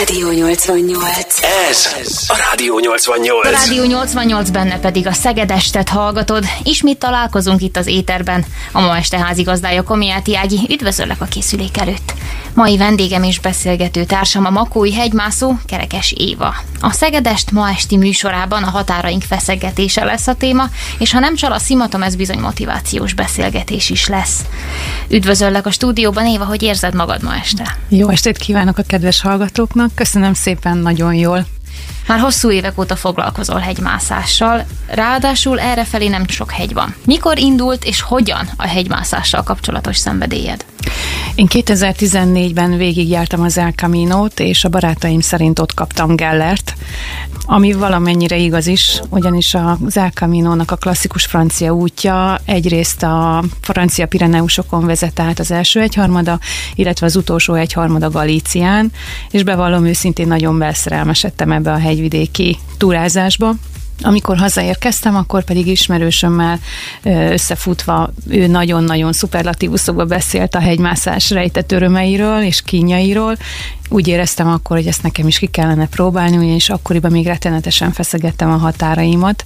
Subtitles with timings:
[0.00, 1.42] Rádió 88.
[1.70, 1.92] Ez
[2.28, 3.46] a Rádió 88.
[3.46, 6.44] A Rádió 88 benne pedig a Szegedestet hallgatod.
[6.62, 8.44] Ismét találkozunk itt az éterben.
[8.72, 12.12] A ma este házigazdája Komiáti Ági, üdvözöllek a készülék előtt.
[12.54, 16.54] Mai vendégem és beszélgető társam a Makói hegymászó Kerekes Éva.
[16.80, 20.64] A Szegedest ma esti műsorában a határaink feszegetése lesz a téma,
[20.98, 24.40] és ha nem csal a szimatom, ez bizony motivációs beszélgetés is lesz.
[25.08, 27.78] Üdvözöllek a stúdióban, Éva, hogy érzed magad ma este?
[27.88, 31.46] Jó estét kívánok a kedves hallgatóknak, köszönöm szépen, nagyon jól.
[32.06, 36.94] Már hosszú évek óta foglalkozol hegymászással, ráadásul errefelé nem sok hegy van.
[37.04, 40.64] Mikor indult és hogyan a hegymászással kapcsolatos szenvedélyed?
[41.34, 46.74] Én 2014-ben végigjártam az El Camino-t, és a barátaim szerint ott kaptam Gellert,
[47.44, 49.54] ami valamennyire igaz is, ugyanis
[49.86, 55.80] az El Camino-nak a klasszikus francia útja egyrészt a francia Pireneusokon vezet át az első
[55.80, 56.38] egyharmada,
[56.74, 58.92] illetve az utolsó egyharmada Galícián,
[59.30, 63.54] és bevallom őszintén nagyon belszerelmesedtem ebbe a hegyvidéki túrázásba,
[64.02, 66.58] amikor hazaérkeztem, akkor pedig ismerősömmel
[67.02, 73.36] összefutva ő nagyon-nagyon szuperlatívuszokba beszélt a hegymászás rejtett örömeiről és kínjairól,
[73.92, 78.50] úgy éreztem akkor, hogy ezt nekem is ki kellene próbálni, ugyanis akkoriban még rettenetesen feszegettem
[78.50, 79.44] a határaimat,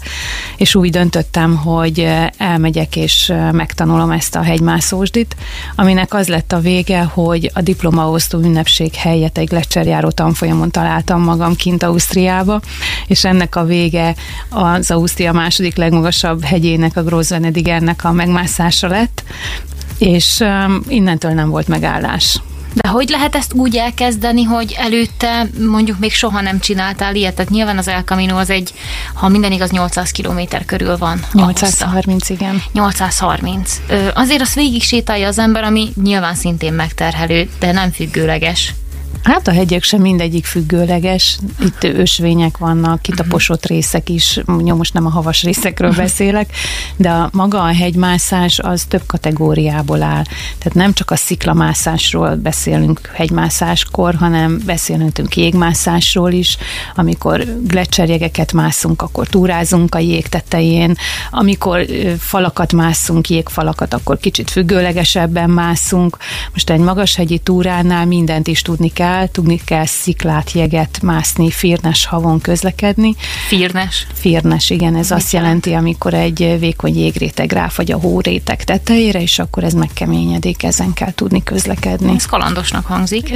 [0.56, 5.36] és úgy döntöttem, hogy elmegyek és megtanulom ezt a hegymászósdit,
[5.74, 11.56] aminek az lett a vége, hogy a diplomaosztó ünnepség helyett egy lecserjáró tanfolyamon találtam magam
[11.56, 12.60] kint Ausztriába,
[13.06, 14.14] és ennek a vége
[14.48, 19.24] az Ausztria második legmagasabb hegyének, a Grossvenedigernek a megmászása lett,
[19.98, 20.44] és
[20.88, 22.40] innentől nem volt megállás.
[22.74, 27.34] De hogy lehet ezt úgy elkezdeni, hogy előtte mondjuk még soha nem csináltál ilyet?
[27.34, 28.74] Tehát nyilván az El Camino az egy,
[29.14, 31.20] ha minden igaz, 800 km körül van.
[31.32, 32.62] 830, igen.
[32.72, 33.80] 830.
[33.88, 38.74] Ö, azért azt végig sétálja az ember, ami nyilván szintén megterhelő, de nem függőleges.
[39.24, 43.74] Hát a hegyek sem mindegyik függőleges, itt ösvények vannak, a mhm.
[43.74, 44.40] részek is,
[44.74, 46.52] most nem a havas részekről beszélek,
[46.96, 50.22] de a, maga a hegymászás az több kategóriából áll.
[50.58, 56.56] Tehát nem csak a sziklamászásról beszélünk hegymászáskor, hanem beszélünk jégmászásról is,
[56.94, 60.96] amikor gletszerjegeket mászunk, akkor túrázunk a jég tetején,
[61.30, 61.86] amikor
[62.18, 66.16] falakat mászunk, jégfalakat, akkor kicsit függőlegesebben mászunk.
[66.52, 72.06] Most egy magashegyi túránál mindent is tudni kell, kell, tudni kell sziklát, jeget mászni, firnes
[72.06, 73.14] havon közlekedni.
[73.46, 74.06] Firnes?
[74.12, 79.38] Firnes, igen, ez Mit azt jelenti, amikor egy vékony jégréteg ráfagy a hóréteg tetejére, és
[79.38, 82.14] akkor ez megkeményedik, ezen kell tudni közlekedni.
[82.14, 83.32] Ez kalandosnak hangzik.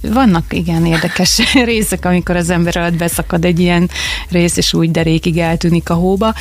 [0.00, 3.90] Vannak igen érdekes részek, amikor az ember alatt beszakad egy ilyen
[4.28, 6.34] rész, és úgy derékig eltűnik a hóba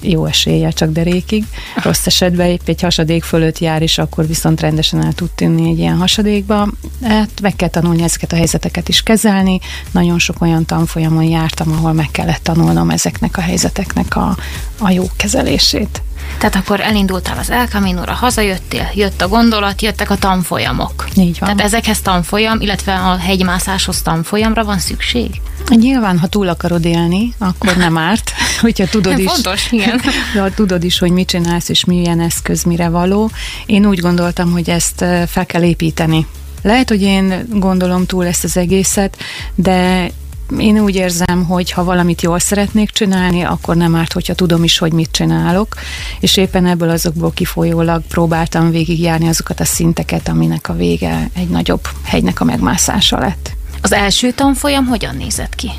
[0.00, 1.44] jó esélye csak derékig.
[1.82, 5.78] Rossz esetben épp egy hasadék fölött jár, és akkor viszont rendesen el tud tűnni egy
[5.78, 6.68] ilyen hasadékba.
[7.02, 9.60] Hát meg kell tanulni ezeket a helyzeteket is kezelni.
[9.90, 14.36] Nagyon sok olyan tanfolyamon jártam, ahol meg kellett tanulnom ezeknek a helyzeteknek a,
[14.78, 16.02] a jó kezelését.
[16.38, 21.08] Tehát akkor elindultál az El Camino-ra, hazajöttél, jött a gondolat, jöttek a tanfolyamok.
[21.14, 21.48] Így van.
[21.48, 25.40] Tehát ezekhez tanfolyam, illetve a hegymászáshoz tanfolyamra van szükség?
[25.68, 29.30] Nyilván, ha túl akarod élni, akkor nem árt, hogyha tudod is.
[29.30, 30.00] Fontos, igen.
[30.34, 33.30] Ha tudod is, hogy mit csinálsz, és milyen eszköz mire való.
[33.66, 36.26] Én úgy gondoltam, hogy ezt fel kell építeni.
[36.62, 39.16] Lehet, hogy én gondolom túl ezt az egészet,
[39.54, 40.10] de
[40.58, 44.78] én úgy érzem, hogy ha valamit jól szeretnék csinálni, akkor nem árt, hogyha tudom is,
[44.78, 45.74] hogy mit csinálok,
[46.20, 51.88] és éppen ebből azokból kifolyólag próbáltam végigjárni azokat a szinteket, aminek a vége egy nagyobb
[52.04, 53.56] hegynek a megmászása lett.
[53.82, 55.70] Az első tanfolyam hogyan nézett ki?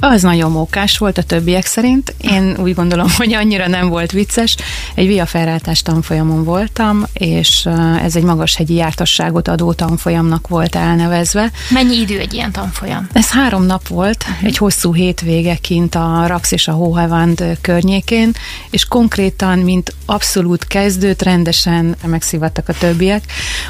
[0.00, 2.14] Az nagyon mókás volt a többiek szerint.
[2.20, 4.56] Én úgy gondolom, hogy annyira nem volt vicces.
[4.94, 7.68] Egy viafelrátás tanfolyamon voltam, és
[8.02, 11.50] ez egy magas hegyi jártasságot adó tanfolyamnak volt elnevezve.
[11.70, 13.08] Mennyi idő egy ilyen tanfolyam?
[13.12, 14.46] Ez három nap volt, uh-huh.
[14.46, 18.32] egy hosszú hétvége kint a Rax és a Hóhevand környékén,
[18.70, 23.24] és konkrétan, mint abszolút kezdőt rendesen megszivattak a többiek,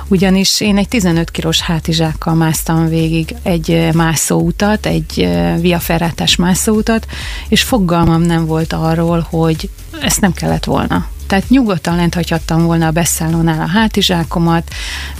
[0.08, 5.28] ugyanis én egy 15 kilós hátizsákkal másztam végig egy mászóutat, egy
[5.60, 7.06] viaferrátás kilométeres mászóutat,
[7.48, 9.70] és fogalmam nem volt arról, hogy
[10.02, 11.06] ezt nem kellett volna.
[11.26, 14.70] Tehát nyugodtan lent hagyhattam volna a beszállónál a hátizsákomat,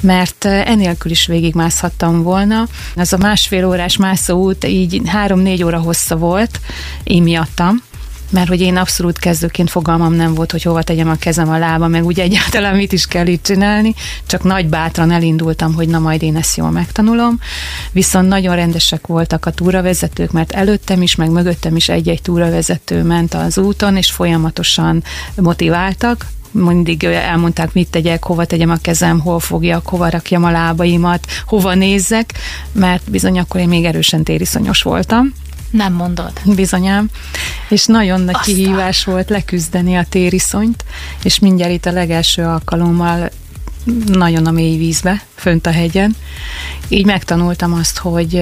[0.01, 2.67] mert enélkül is végigmászhattam volna.
[2.97, 6.61] Ez a másfél órás mászóút így három-négy óra hossza volt,
[7.05, 7.83] én miattam,
[8.31, 11.89] mert hogy én abszolút kezdőként fogalmam nem volt, hogy hova tegyem a kezem a lába,
[11.89, 13.95] meg úgy egyáltalán mit is kell itt csinálni,
[14.27, 17.41] csak nagy bátran elindultam, hogy na majd én ezt jól megtanulom.
[17.93, 23.35] Viszont nagyon rendesek voltak a túravezetők, mert előttem is, meg mögöttem is egy-egy túravezető ment
[23.35, 25.03] az úton, és folyamatosan
[25.37, 31.27] motiváltak, mindig elmondták, mit tegyek, hova tegyem a kezem, hol fogjak, hova rakjam a lábaimat,
[31.47, 32.33] hova nézzek,
[32.73, 35.33] mert bizony akkor én még erősen tériszonyos voltam.
[35.71, 36.33] Nem mondod.
[36.45, 37.09] Bizonyám.
[37.69, 38.55] És nagyon nagy Aztán.
[38.55, 40.85] kihívás volt leküzdeni a tériszonyt,
[41.23, 43.31] és mindjárt itt a legelső alkalommal
[44.07, 46.17] nagyon a mély vízbe, fönt a hegyen.
[46.89, 48.33] Így megtanultam azt, hogy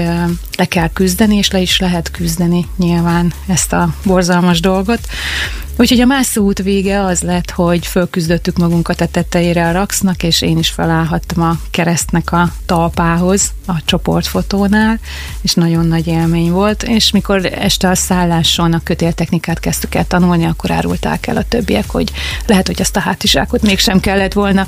[0.57, 5.01] le kell küzdeni, és le is lehet küzdeni nyilván ezt a borzalmas dolgot.
[5.79, 10.59] Úgyhogy a mászóút vége az lett, hogy fölküzdöttük magunkat a tetejére a raxnak, és én
[10.59, 14.99] is felállhattam a keresztnek a talpához a csoportfotónál,
[15.41, 20.45] és nagyon nagy élmény volt, és mikor este a szálláson a kötéltechnikát kezdtük el tanulni,
[20.45, 22.11] akkor árulták el a többiek, hogy
[22.47, 24.67] lehet, hogy azt a hátizsákot mégsem kellett volna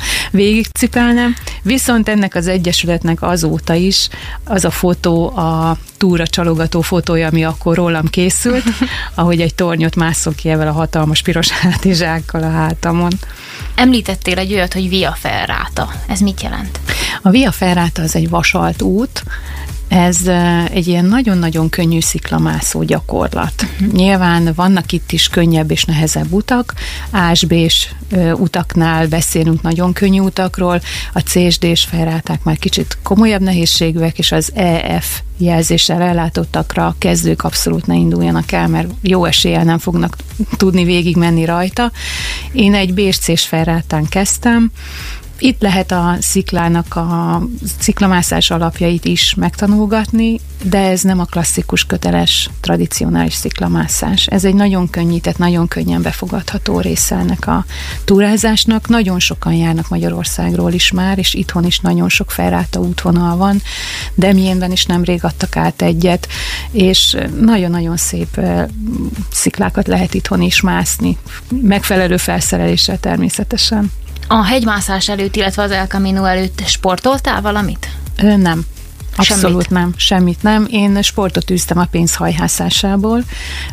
[0.72, 4.08] végigcipelnem, viszont ennek az egyesületnek azóta is
[4.44, 8.64] az a fotó a túra csalogató fotója, ami akkor rólam készült,
[9.14, 13.12] ahogy egy tornyot mászok ki a hatalmas piros hátizsákkal a hátamon.
[13.74, 15.92] Említettél egy olyat, hogy Via Ferrata.
[16.08, 16.80] Ez mit jelent?
[17.22, 19.22] A Via Ferrata az egy vasalt út,
[19.88, 20.26] ez
[20.72, 23.52] egy ilyen nagyon-nagyon könnyű sziklamászó gyakorlat.
[23.62, 23.92] Uh-huh.
[23.92, 26.74] Nyilván vannak itt is könnyebb és nehezebb utak,
[27.10, 27.94] ásbés
[28.34, 30.80] utaknál beszélünk nagyon könnyű utakról,
[31.12, 37.94] a CSD-s felráták már kicsit komolyabb nehézségűek, és az EF jelzéssel ellátottakra kezdők abszolút ne
[37.94, 40.16] induljanak el, mert jó eséllyel nem fognak
[40.56, 41.92] tudni végigmenni rajta.
[42.52, 44.70] Én egy BSC-s felrátán kezdtem,
[45.38, 47.42] itt lehet a sziklának a
[47.78, 54.26] sziklamászás alapjait is megtanulgatni, de ez nem a klasszikus, köteles, tradicionális sziklamászás.
[54.26, 57.64] Ez egy nagyon könnyített, nagyon könnyen befogadható része ennek a
[58.04, 58.88] túrázásnak.
[58.88, 63.62] Nagyon sokan járnak Magyarországról is már, és itthon is nagyon sok felráta útvonal van,
[64.14, 66.28] de milyenben is nemrég adtak át egyet,
[66.70, 68.40] és nagyon-nagyon szép
[69.30, 71.16] sziklákat lehet itthon is mászni,
[71.62, 73.90] megfelelő felszereléssel természetesen.
[74.28, 77.88] A hegymászás előtt, illetve az El Camino előtt sportoltál valamit?
[78.22, 78.66] Ö, nem.
[79.16, 79.70] Abszolút semmit.
[79.70, 80.66] nem, semmit nem.
[80.70, 83.24] Én sportot űztem a pénzhajhászásából,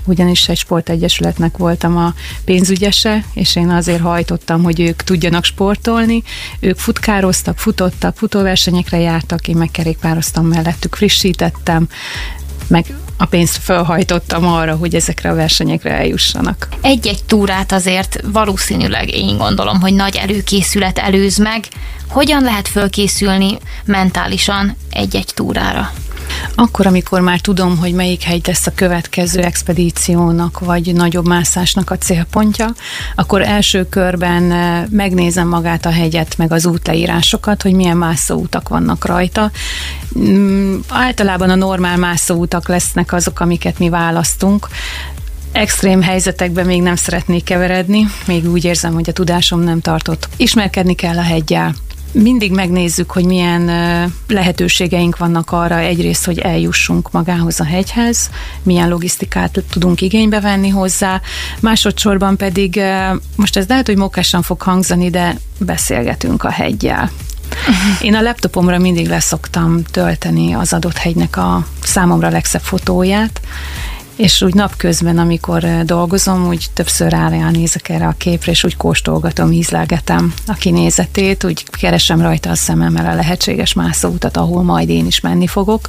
[0.06, 2.13] ugyanis egy sportegyesületnek voltam a
[2.46, 6.24] pénzügyese, és én azért hajtottam, hogy ők tudjanak sportolni.
[6.60, 11.88] Ők futkároztak, futottak, futóversenyekre jártak, én meg kerékpároztam mellettük, frissítettem,
[12.67, 12.85] meg
[13.17, 16.67] a pénzt felhajtottam arra, hogy ezekre a versenyekre eljussanak.
[16.81, 21.65] Egy-egy túrát azért valószínűleg én gondolom, hogy nagy előkészület előz meg.
[22.09, 25.91] Hogyan lehet fölkészülni mentálisan egy-egy túrára?
[26.56, 31.98] Akkor, amikor már tudom, hogy melyik hegy lesz a következő expedíciónak, vagy nagyobb mászásnak a
[31.98, 32.74] célpontja,
[33.16, 39.06] akkor első körben eh, megnézem magát a hegyet, meg az útleírásokat, hogy milyen mászóutak vannak
[39.06, 39.51] rajta.
[40.19, 44.68] Mm, általában a normál mászóutak lesznek azok, amiket mi választunk,
[45.51, 50.30] extrém helyzetekben még nem szeretnék keveredni, még úgy érzem, hogy a tudásom nem tartott.
[50.38, 51.74] Ismerkedni kell a hegyel
[52.12, 53.66] mindig megnézzük, hogy milyen
[54.28, 58.30] lehetőségeink vannak arra egyrészt, hogy eljussunk magához a hegyhez,
[58.63, 61.22] milyen logisztikát tudunk igénybe venni hozzá,
[61.60, 62.81] másodszorban pedig,
[63.36, 67.12] most ez lehet, hogy mokásan fog hangzani, de beszélgetünk a hegyjel.
[68.02, 73.42] Én a laptopomra mindig leszoktam tölteni az adott hegynek a számomra legszebb fotóját,
[74.15, 77.12] és úgy napközben, amikor dolgozom, úgy többször
[77.51, 83.06] nézek erre a képre, és úgy kóstolgatom, ízlelgetem a kinézetét, úgy keresem rajta a szememmel
[83.06, 85.88] a lehetséges mászóutat, ahol majd én is menni fogok,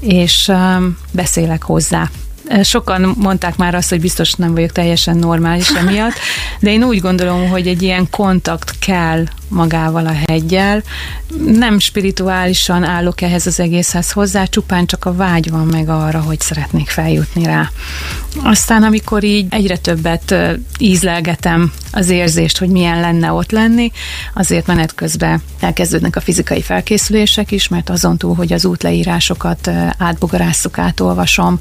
[0.00, 2.10] és um, beszélek hozzá.
[2.62, 6.14] Sokan mondták már azt, hogy biztos nem vagyok teljesen normális emiatt,
[6.60, 10.82] de én úgy gondolom, hogy egy ilyen kontakt kell magával a hegyel.
[11.46, 16.40] Nem spirituálisan állok ehhez az egészhez hozzá, csupán csak a vágy van meg arra, hogy
[16.40, 17.70] szeretnék feljutni rá.
[18.42, 20.34] Aztán, amikor így egyre többet
[20.78, 23.92] ízlelgetem az érzést, hogy milyen lenne ott lenni,
[24.34, 30.78] azért menet közben elkezdődnek a fizikai felkészülések is, mert azon túl, hogy az útleírásokat átbogarásszuk,
[30.78, 31.58] átolvasom,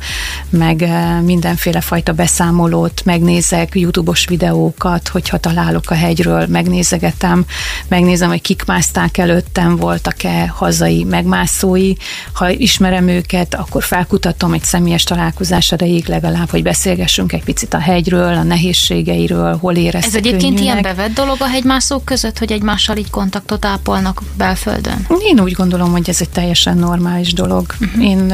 [0.49, 0.89] meg
[1.23, 7.45] mindenféle fajta beszámolót megnézek, YouTube-os videókat, hogyha találok a hegyről, megnézegetem,
[7.87, 11.93] megnézem, hogy kik mászták előttem, voltak-e hazai megmászói.
[12.33, 17.79] Ha ismerem őket, akkor felkutatom egy személyes találkozás erejéig legalább, hogy beszélgessünk egy picit a
[17.79, 20.63] hegyről, a nehézségeiről, hol éreztek Ez egyébként könnyűnek.
[20.63, 25.07] ilyen bevett dolog a hegymászók között, hogy egymással így kontaktot ápolnak belföldön?
[25.19, 27.65] Én úgy gondolom, hogy ez egy teljesen normális dolog.
[27.79, 28.03] Uh-huh.
[28.03, 28.33] Én,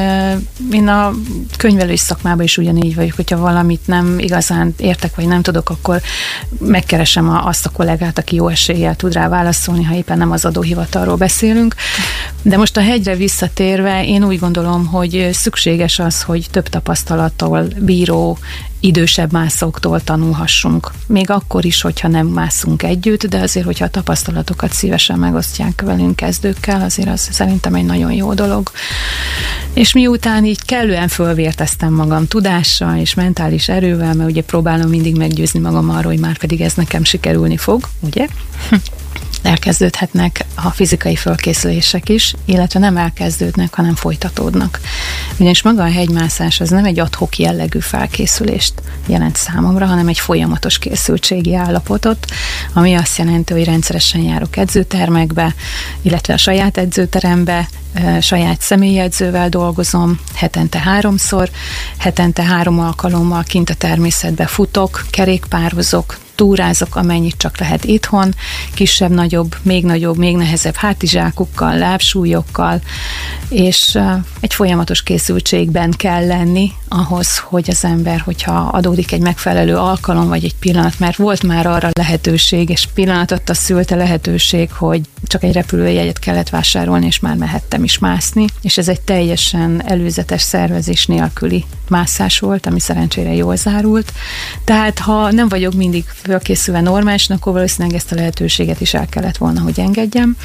[0.72, 1.12] én a
[1.58, 6.02] könyvelői szakmában is ugyanígy vagyok, hogyha valamit nem igazán értek, vagy nem tudok, akkor
[6.60, 11.16] megkeresem azt a kollégát, aki jó eséllyel tud rá válaszolni, ha éppen nem az adóhivatalról
[11.16, 11.76] beszélünk.
[12.42, 18.38] De most a hegyre visszatérve, én úgy gondolom, hogy szükséges az, hogy több tapasztalattól bíró
[18.80, 20.92] idősebb mászóktól tanulhassunk.
[21.08, 26.16] Még akkor is, hogyha nem mászunk együtt, de azért, hogyha a tapasztalatokat szívesen megosztják velünk
[26.16, 28.72] kezdőkkel, azért az szerintem egy nagyon jó dolog.
[29.74, 35.60] És miután így kellően fölvérteztem magam tudással és mentális erővel, mert ugye próbálom mindig meggyőzni
[35.60, 38.28] magam arról, hogy már pedig ez nekem sikerülni fog, ugye?
[39.42, 44.80] elkezdődhetnek a fizikai fölkészülések is, illetve nem elkezdődnek, hanem folytatódnak.
[45.38, 48.74] Ugyanis maga a hegymászás az nem egy adhok jellegű felkészülést
[49.06, 52.26] jelent számomra, hanem egy folyamatos készültségi állapotot,
[52.74, 55.56] ami azt jelenti, hogy rendszeresen járok edzőtermekbe,
[56.02, 57.68] illetve a saját edzőterembe,
[58.22, 61.50] saját személyedzővel dolgozom, hetente háromszor,
[61.98, 68.36] hetente három alkalommal kint a természetbe futok, kerékpározok, túrázok, amennyit csak lehet itthon,
[68.74, 72.82] kisebb, nagyobb, még nagyobb, még nehezebb hátizsákokkal, lábsúlyokkal,
[73.50, 74.00] és
[74.40, 80.44] egy folyamatos készültségben kell lenni ahhoz, hogy az ember, hogyha adódik egy megfelelő alkalom, vagy
[80.44, 85.54] egy pillanat, mert volt már arra lehetőség, és pillanatot a szülte lehetőség, hogy csak egy
[85.54, 91.66] repülőjegyet kellett vásárolni, és már mehettem is mászni, és ez egy teljesen előzetes szervezés nélküli
[91.90, 94.14] mászás volt, ami szerencsére jól zárult.
[94.64, 99.38] Tehát ha nem vagyok mindig fölkészülve normálisan, akkor valószínűleg ezt a lehetőséget is el kellett
[99.38, 100.38] volna, hogy engedjem,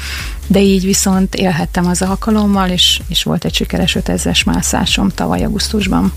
[0.47, 6.13] de így viszont élhettem az alkalommal, és, és volt egy sikeres 5000-es mászásom tavaly augusztusban.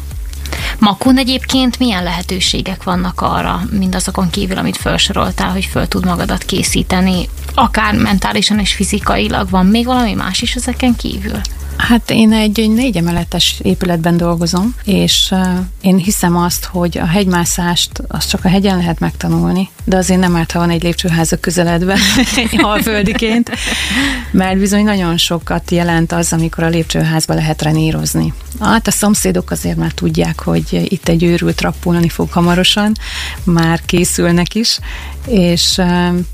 [0.78, 7.28] Makun egyébként milyen lehetőségek vannak arra, mindazokon kívül, amit felsoroltál, hogy föl tud magadat készíteni,
[7.54, 9.50] akár mentálisan és fizikailag?
[9.50, 11.40] Van még valami más is ezeken kívül?
[11.78, 15.34] Hát én egy négy emeletes épületben dolgozom, és
[15.80, 20.36] én hiszem azt, hogy a hegymászást azt csak a hegyen lehet megtanulni, de azért nem
[20.36, 21.98] árt, ha van egy lépcsőház a közeledben,
[22.56, 23.50] alföldiként,
[24.30, 28.32] mert bizony nagyon sokat jelent az, amikor a lépcsőházba lehet trenírozni.
[28.60, 32.92] Hát a szomszédok azért már tudják, hogy itt egy őrült rappulni fog hamarosan,
[33.44, 34.78] már készülnek is,
[35.28, 35.74] és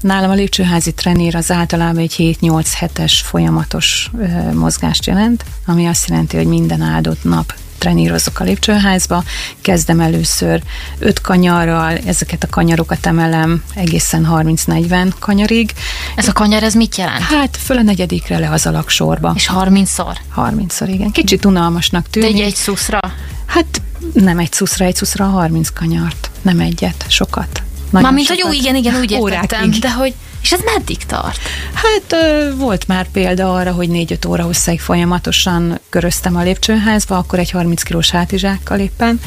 [0.00, 4.10] nálam a lépcsőházi trenír az általában egy 7-8 hetes folyamatos
[4.52, 9.24] mozgást jelent, ami azt jelenti, hogy minden áldott nap trenírozok a lépcsőházba,
[9.60, 10.62] kezdem először
[10.98, 15.72] öt kanyarral, ezeket a kanyarokat emelem egészen 30-40 kanyarig.
[16.16, 17.22] Ez a kanyar, ez mit jelent?
[17.22, 19.32] Hát föl a negyedikre le az alaksorba.
[19.36, 20.16] És 30-szor?
[20.36, 21.10] 30-szor, igen.
[21.10, 22.30] Kicsit unalmasnak tűnik.
[22.30, 23.00] De egy, egy szuszra?
[23.46, 23.82] Hát
[24.12, 26.30] nem egy szuszra, egy szuszra 30 kanyart.
[26.42, 27.63] Nem egyet, sokat.
[28.02, 31.38] Mármint, hogy jó, igen, igen, úgy értettem, de hogy és ez meddig tart?
[31.72, 32.16] Hát
[32.56, 37.82] volt már példa arra, hogy 4-5 óra hosszáig folyamatosan köröztem a lépcsőházba, akkor egy 30
[37.82, 39.20] kilós hátizsákkal éppen,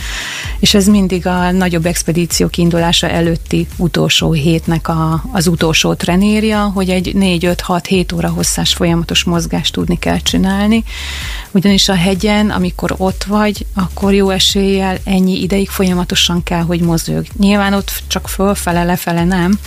[0.59, 6.89] és ez mindig a nagyobb expedíciók indulása előtti utolsó hétnek a, az utolsó trenérja, hogy
[6.89, 10.83] egy 4-5-6-7 óra hosszás folyamatos mozgást tudni kell csinálni,
[11.51, 17.25] ugyanis a hegyen, amikor ott vagy, akkor jó eséllyel ennyi ideig folyamatosan kell, hogy mozog.
[17.37, 19.59] Nyilván ott csak fölfele, lefele nem,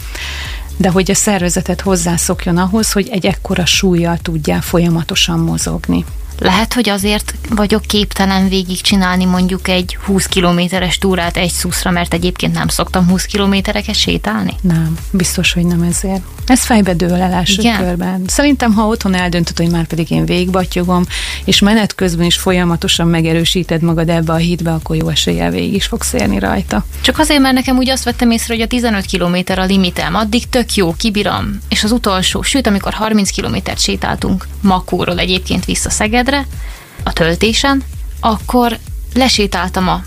[0.80, 6.04] de hogy a szervezetet hozzászokjon ahhoz, hogy egy ekkora súlyjal tudjál folyamatosan mozogni.
[6.40, 12.52] Lehet, hogy azért vagyok képtelen végigcsinálni mondjuk egy 20 kilométeres túrát egy szuszra, mert egyébként
[12.54, 14.54] nem szoktam 20 kilométereket sétálni?
[14.60, 16.22] Nem, biztos, hogy nem ezért.
[16.46, 17.76] Ez fejbe dől el első Igen?
[17.76, 18.22] körben.
[18.26, 21.04] Szerintem, ha otthon eldöntöd, hogy már pedig én végigbatyogom,
[21.44, 25.86] és menet közben is folyamatosan megerősíted magad ebbe a hitbe, akkor jó eséllyel végig is
[25.86, 26.84] fogsz érni rajta.
[27.00, 30.48] Csak azért, mert nekem úgy azt vettem észre, hogy a 15 km a limitem, addig
[30.48, 31.58] tök jó, kibírom.
[31.68, 35.90] És az utolsó, sőt, amikor 30 kilométert sétáltunk Makóról egyébként vissza
[36.30, 36.46] Szegedre,
[37.02, 37.82] a töltésen,
[38.20, 38.78] akkor
[39.14, 40.02] lesétáltam a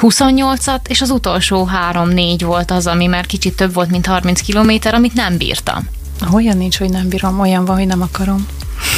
[0.00, 4.94] 28-at, és az utolsó 3-4 volt az, ami már kicsit több volt, mint 30 kilométer,
[4.94, 5.88] amit nem bírtam.
[6.32, 8.46] Olyan nincs, hogy nem bírom, olyan van, hogy nem akarom.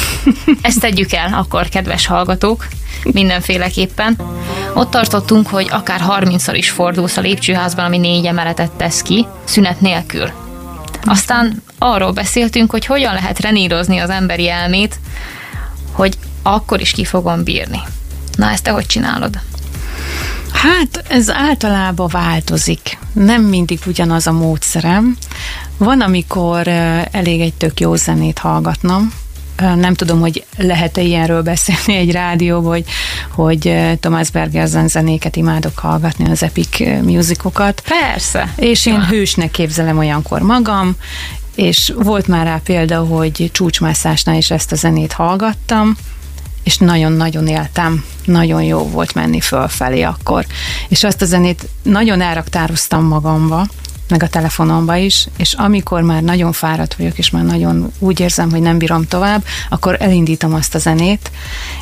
[0.61, 2.67] Ezt tegyük el akkor, kedves hallgatók,
[3.03, 4.17] mindenféleképpen.
[4.73, 9.81] Ott tartottunk, hogy akár 30-szor is fordulsz a lépcsőházban, ami négy emeletet tesz ki, szünet
[9.81, 10.29] nélkül.
[11.03, 14.99] Aztán arról beszéltünk, hogy hogyan lehet trenírozni az emberi elmét,
[15.91, 16.17] hogy
[16.53, 17.79] akkor is ki fogom bírni.
[18.35, 19.39] Na, ezt te hogy csinálod?
[20.51, 25.17] Hát ez általában változik, nem mindig ugyanaz a módszerem.
[25.77, 26.67] Van, amikor
[27.11, 29.13] elég egy tök jó zenét hallgatnom,
[29.57, 32.85] nem tudom, hogy lehet-e ilyenről beszélni egy rádióban, hogy,
[33.31, 37.83] hogy Thomas Bergersen zenéket imádok hallgatni, az epic musicokat.
[37.87, 38.53] Persze.
[38.55, 40.95] És én hősnek képzelem olyankor magam,
[41.55, 45.97] és volt már rá példa, hogy csúcsmászásnál is ezt a zenét hallgattam,
[46.67, 50.45] és nagyon-nagyon éltem, nagyon jó volt menni fölfelé akkor.
[50.87, 53.67] És azt a zenét nagyon elraktároztam magamba,
[54.09, 58.51] meg a telefonomba is, és amikor már nagyon fáradt vagyok, és már nagyon úgy érzem,
[58.51, 61.31] hogy nem bírom tovább, akkor elindítom azt a zenét,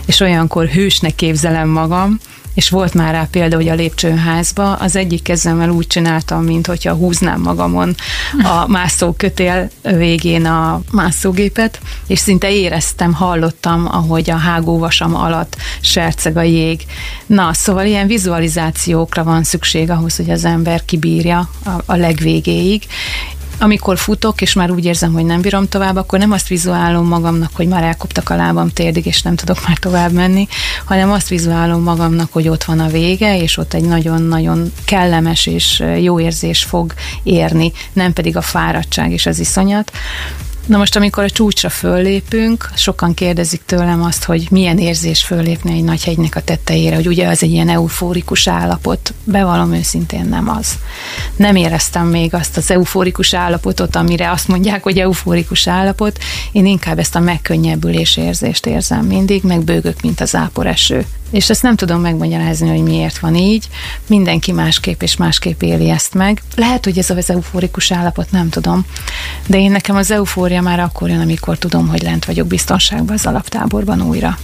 [0.06, 2.20] és olyankor hősnek képzelem magam,
[2.56, 6.94] és volt már rá példa, hogy a lépcsőházba az egyik kezemmel úgy csináltam, mint hogyha
[6.94, 7.96] húznám magamon
[8.44, 16.42] a mászókötél végén a mászógépet, és szinte éreztem, hallottam, ahogy a hágóvasam alatt serceg a
[16.42, 16.86] jég.
[17.26, 22.84] Na, szóval ilyen vizualizációkra van szükség ahhoz, hogy az ember kibírja a, a legvégéig,
[23.60, 27.50] amikor futok, és már úgy érzem, hogy nem bírom tovább, akkor nem azt vizuálom magamnak,
[27.54, 30.48] hogy már elkoptak a lábam térdig, és nem tudok már tovább menni,
[30.86, 35.84] hanem azt vizuálom magamnak, hogy ott van a vége, és ott egy nagyon-nagyon kellemes és
[36.02, 36.94] jó érzés fog
[37.24, 39.92] érni, nem pedig a fáradtság és az iszonyat.
[40.66, 45.84] Na most, amikor a csúcsra föllépünk, sokan kérdezik tőlem azt, hogy milyen érzés föllépni egy
[45.84, 49.14] nagy hegynek a tetejére, hogy ugye az egy ilyen eufórikus állapot.
[49.24, 50.74] Bevallom őszintén nem az.
[51.36, 56.20] Nem éreztem még azt az eufórikus állapotot, amire azt mondják, hogy eufórikus állapot.
[56.52, 61.06] Én inkább ezt a megkönnyebbülés érzést érzem mindig, meg bőgök, mint az áporeső.
[61.30, 63.68] És ezt nem tudom megmagyarázni, hogy miért van így.
[64.08, 66.42] Mindenki másképp és másképp éli ezt meg.
[66.56, 68.86] Lehet, hogy ez az eufórikus állapot, nem tudom.
[69.48, 73.26] De én nekem az eufória már akkor jön, amikor tudom, hogy lent vagyok biztonságban az
[73.26, 74.38] alaptáborban újra.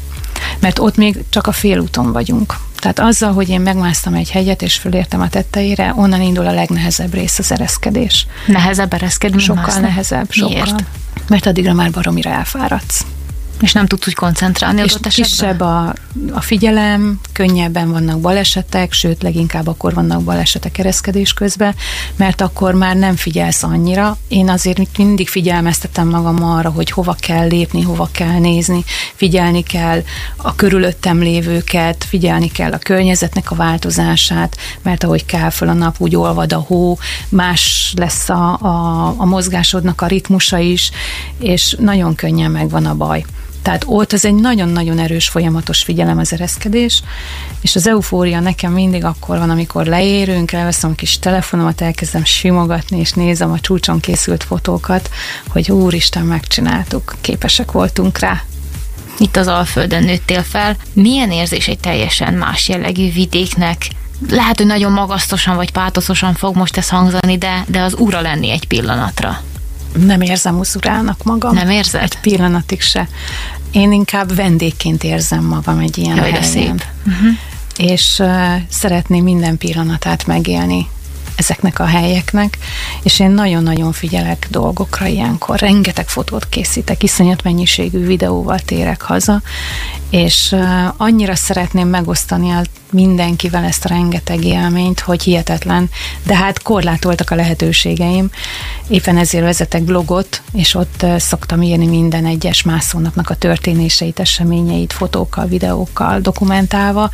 [0.60, 2.56] Mert ott még csak a félúton vagyunk.
[2.80, 7.14] Tehát azzal, hogy én megmásztam egy hegyet, és fölértem a tetteire, onnan indul a legnehezebb
[7.14, 8.28] rész az ereszkedés.
[8.48, 9.40] Nehezebb ereszkedni?
[9.40, 9.82] Sokkal mászni.
[9.82, 10.54] nehezebb, sokkal.
[10.54, 10.84] Miért?
[11.28, 13.06] Mert addigra már baromira elfáradsz.
[13.62, 15.94] És nem tudsz úgy koncentrálni és kisebb a,
[16.32, 21.76] a figyelem, könnyebben vannak balesetek, sőt, leginkább akkor vannak balesetek kereszkedés közben,
[22.16, 24.18] mert akkor már nem figyelsz annyira.
[24.28, 28.84] Én azért mindig figyelmeztetem magam arra, hogy hova kell lépni, hova kell nézni,
[29.16, 30.04] figyelni kell
[30.36, 35.96] a körülöttem lévőket, figyelni kell a környezetnek a változását, mert ahogy kell föl a nap,
[35.98, 36.98] úgy olvad a hó,
[37.30, 40.92] más lesz a, a, a mozgásodnak a ritmusa is,
[41.40, 43.26] és nagyon könnyen megvan a baj.
[43.62, 47.04] Tehát ott az egy nagyon-nagyon erős folyamatos figyelem az ereszkedés,
[47.62, 53.00] és az eufória nekem mindig akkor van, amikor leérünk, elveszem a kis telefonomat, elkezdem simogatni,
[53.00, 55.10] és nézem a csúcson készült fotókat,
[55.48, 58.44] hogy úristen, megcsináltuk, képesek voltunk rá.
[59.18, 60.76] Itt az Alföldön nőttél fel.
[60.94, 63.88] Milyen érzés egy teljesen más jellegű vidéknek?
[64.30, 68.52] Lehet, hogy nagyon magasztosan vagy pátoszosan fog most ez hangzani, de, de az ura lenni
[68.52, 69.42] egy pillanatra
[70.06, 71.54] nem érzem uszurának magam.
[71.54, 72.02] Nem érzed?
[72.02, 73.08] Egy pillanatig se.
[73.72, 76.44] Én inkább vendégként érzem magam egy ilyen Jaj, helyen.
[76.44, 76.84] szép.
[77.06, 77.38] Uh-huh.
[77.78, 80.88] És uh, szeretném minden pillanatát megélni
[81.36, 82.58] ezeknek a helyeknek,
[83.04, 85.60] és én nagyon-nagyon figyelek dolgokra ilyenkor.
[85.60, 89.42] Rengeteg fotót készítek, iszonyat mennyiségű videóval térek haza,
[90.10, 90.56] és
[90.98, 95.90] annyira szeretném megosztani a mindenkivel ezt a rengeteg élményt, hogy hihetetlen,
[96.24, 98.30] de hát korlátoltak a lehetőségeim.
[98.88, 105.46] Éppen ezért vezetek blogot, és ott szoktam írni minden egyes mászónapnak a történéseit, eseményeit, fotókkal,
[105.46, 107.10] videókkal dokumentálva,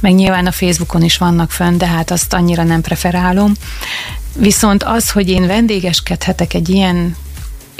[0.00, 3.52] meg nyilván a Facebookon is vannak fönn, de hát azt annyira nem preferálom.
[4.36, 7.16] Viszont az, hogy én vendégeskedhetek egy ilyen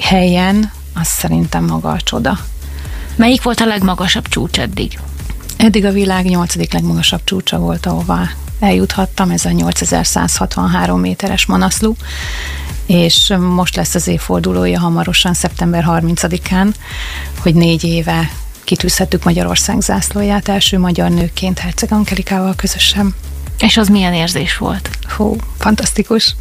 [0.03, 2.39] helyen, az szerintem maga a csoda.
[3.17, 4.99] Melyik volt a legmagasabb csúcs eddig?
[5.59, 11.97] Eddig a világ nyolcadik legmagasabb csúcsa volt, ahová eljuthattam, ez a 8163 méteres Manaszlú,
[12.87, 16.75] és most lesz az évfordulója hamarosan, szeptember 30-án,
[17.38, 18.31] hogy négy éve
[18.64, 23.14] kitűzhettük Magyarország zászlóját első magyar nőként Herceg Angelikával közösen.
[23.59, 24.90] És az milyen érzés volt?
[25.16, 26.35] Hú, fantasztikus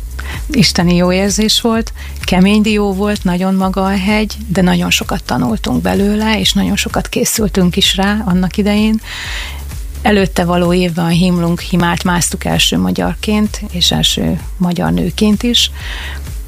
[0.49, 5.82] isteni jó érzés volt, kemény dió volt, nagyon maga a hegy, de nagyon sokat tanultunk
[5.82, 9.01] belőle, és nagyon sokat készültünk is rá annak idején.
[10.01, 15.71] Előtte való évben a Himlunk Himált másztuk első magyarként, és első magyar nőként is,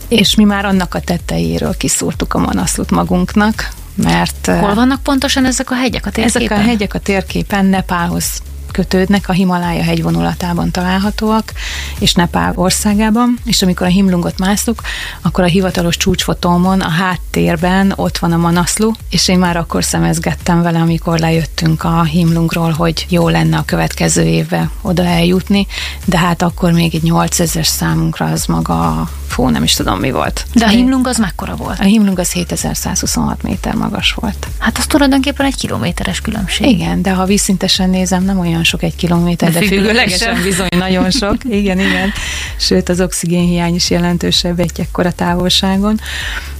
[0.07, 4.45] és mi már annak a tetejéről kiszúrtuk a manaszlut magunknak, mert...
[4.45, 6.41] Hol vannak pontosan ezek a hegyek a térképen?
[6.41, 11.53] Ezek a hegyek a térképen Nepálhoz kötődnek, a Himalája hegyvonulatában találhatóak,
[11.99, 14.81] és Nepál országában, és amikor a himlungot másztuk,
[15.21, 20.61] akkor a hivatalos csúcsfotómon a háttérben ott van a Manaszlu, és én már akkor szemezgettem
[20.61, 25.67] vele, amikor lejöttünk a himlungról, hogy jó lenne a következő évbe oda eljutni,
[26.05, 30.45] de hát akkor még egy 8000 számunkra az maga, fú, nem is tudom mi volt.
[30.53, 31.79] De a himlung az mekkora volt?
[31.79, 34.47] A himlung az 7126 méter magas volt.
[34.57, 36.67] Hát az tulajdonképpen egy kilométeres különbség.
[36.67, 41.11] Igen, de ha vízszintesen nézem, nem olyan sok egy kilométer, de, de függőlegesen bizony nagyon
[41.11, 41.35] sok.
[41.43, 42.11] Igen, igen.
[42.57, 45.99] Sőt, az oxigénhiány is jelentősebb egy ekkora távolságon.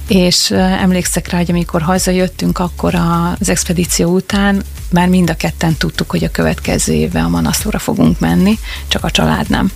[0.08, 6.10] És emlékszek rá, hogy amikor hazajöttünk, akkor az expedíció után már mind a ketten tudtuk,
[6.10, 9.70] hogy a következő évben a Manaszlóra fogunk menni, csak a család nem.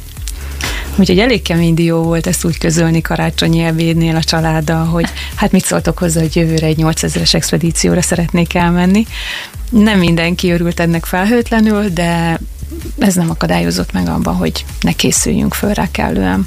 [0.96, 5.64] Úgyhogy elég kemény dió volt ezt úgy közölni karácsonyi ebédnél a családdal, hogy hát mit
[5.64, 9.06] szóltok hozzá, hogy jövőre egy 8000-es expedícióra szeretnék elmenni.
[9.70, 12.40] Nem mindenki örült ennek felhőtlenül, de
[12.98, 16.46] ez nem akadályozott meg abban, hogy ne készüljünk föl rá kellően.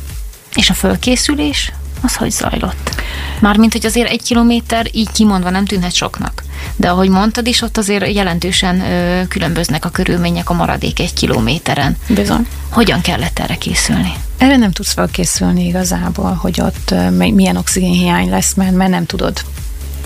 [0.55, 1.71] És a fölkészülés?
[2.01, 3.01] Az hogy zajlott?
[3.39, 6.43] Mármint, hogy azért egy kilométer így kimondva nem tűnhet soknak.
[6.75, 11.97] De ahogy mondtad is, ott azért jelentősen ö, különböznek a körülmények a maradék egy kilométeren.
[12.09, 12.47] Bizony.
[12.69, 14.13] Hogyan kellett erre készülni?
[14.37, 19.41] Erre nem tudsz felkészülni igazából, hogy ott milyen oxigénhiány lesz, mert, mert nem tudod.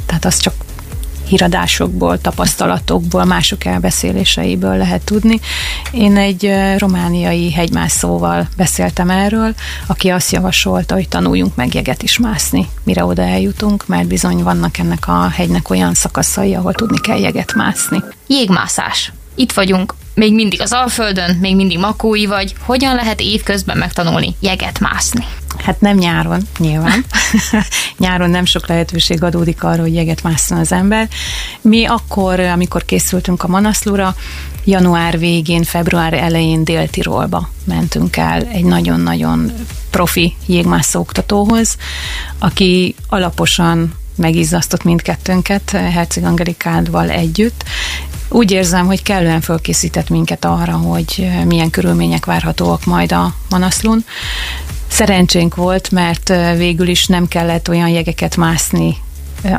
[0.05, 0.53] Tehát az csak
[1.31, 5.39] híradásokból, tapasztalatokból, mások elbeszéléseiből lehet tudni.
[5.91, 9.53] Én egy romániai hegymászóval beszéltem erről,
[9.87, 14.77] aki azt javasolta, hogy tanuljunk meg jeget is mászni, mire oda eljutunk, mert bizony vannak
[14.77, 18.03] ennek a hegynek olyan szakaszai, ahol tudni kell jeget mászni.
[18.27, 19.11] Jégmászás.
[19.41, 22.55] Itt vagyunk, még mindig az Alföldön, még mindig makói vagy.
[22.59, 25.25] Hogyan lehet évközben megtanulni jeget mászni?
[25.57, 27.05] Hát nem nyáron, nyilván.
[27.97, 31.07] nyáron nem sok lehetőség adódik arra, hogy jeget másszon az ember.
[31.61, 34.15] Mi akkor, amikor készültünk a Manaszlóra,
[34.63, 39.51] január végén, február elején Dél-Tirolba mentünk el egy nagyon-nagyon
[39.89, 41.77] profi jégmászó oktatóhoz,
[42.39, 47.63] aki alaposan megizzasztott mindkettőnket Herceg Angelikádval együtt,
[48.29, 54.05] úgy érzem, hogy kellően fölkészített minket arra, hogy milyen körülmények várhatóak majd a Manaszlun.
[54.87, 58.95] Szerencsénk volt, mert végül is nem kellett olyan jegeket mászni,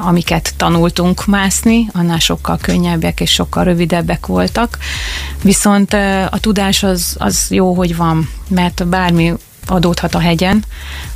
[0.01, 4.79] amiket tanultunk mászni, annál sokkal könnyebbek és sokkal rövidebbek voltak.
[5.42, 5.92] Viszont
[6.31, 9.33] a tudás az, az jó, hogy van, mert bármi
[9.66, 10.64] adódhat a hegyen,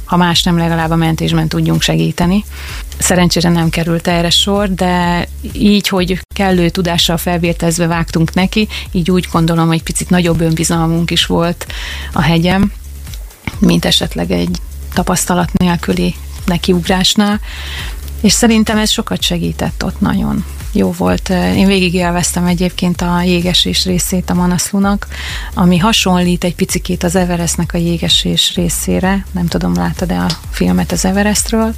[0.05, 2.45] ha más nem, legalább a mentésben tudjunk segíteni.
[2.99, 9.29] Szerencsére nem került erre sor, de így, hogy kellő tudással felvértezve vágtunk neki, így úgy
[9.33, 11.67] gondolom, hogy picit nagyobb önbizalmunk is volt
[12.13, 12.73] a hegyem,
[13.59, 14.59] mint esetleg egy
[14.93, 17.41] tapasztalat nélküli nekiugrásnál,
[18.21, 20.45] és szerintem ez sokat segített ott nagyon
[20.77, 21.29] jó volt.
[21.29, 25.07] Én végig élveztem egyébként a jégesés részét a Manaszlunak,
[25.55, 29.27] ami hasonlít egy picikét az Everestnek a jégesés részére.
[29.33, 31.75] Nem tudom, láttad-e a filmet az Everestről.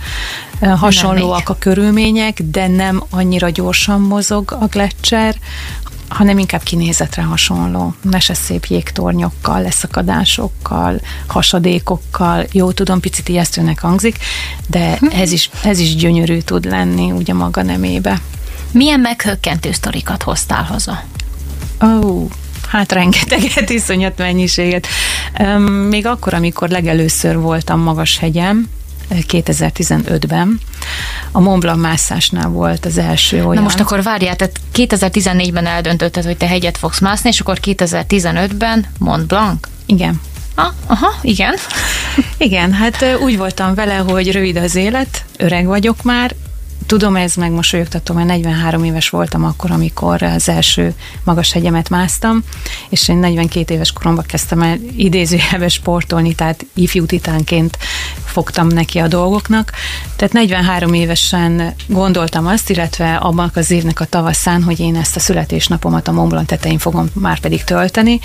[0.61, 5.37] Hasonlóak a körülmények, de nem annyira gyorsan mozog a gletszer,
[6.09, 7.95] hanem inkább kinézetre hasonló.
[8.33, 12.47] szép jégtornyokkal, leszakadásokkal, hasadékokkal.
[12.53, 14.19] Jó, tudom, picit ijesztőnek hangzik,
[14.67, 18.21] de ez is, ez is gyönyörű tud lenni ugye maga nemébe.
[18.71, 21.03] Milyen meghökkentő sztorikat hoztál haza?
[21.83, 22.31] Ó, oh,
[22.69, 24.87] hát rengeteget, iszonyat mennyiséget.
[25.89, 28.69] Még akkor, amikor legelőször voltam magas hegyem,
[29.11, 30.61] 2015-ben.
[31.33, 33.55] A Mont Blanc mászásnál volt az első olyan.
[33.55, 38.87] Na most akkor várjál, tehát 2014-ben eldöntötted, hogy te hegyet fogsz mászni, és akkor 2015-ben
[38.99, 39.69] Mont Blanc?
[39.87, 40.21] Igen.
[40.55, 41.55] Ah, aha, igen.
[42.39, 46.35] Igen, hát úgy voltam vele, hogy rövid az élet, öreg vagyok már,
[46.87, 52.43] Tudom, ez megmosolyogtató, mert 43 éves voltam akkor, amikor az első magas hegyemet másztam,
[52.89, 57.79] és én 42 éves koromban kezdtem el idézőjelbe sportolni, tehát ifjú titánként
[58.25, 59.73] fogtam neki a dolgoknak.
[60.17, 65.21] Tehát 43 évesen gondoltam azt, illetve abban az évnek a tavaszán, hogy én ezt a
[65.21, 68.21] születésnapomat a Mont Blanc tetején fogom már pedig tölteni.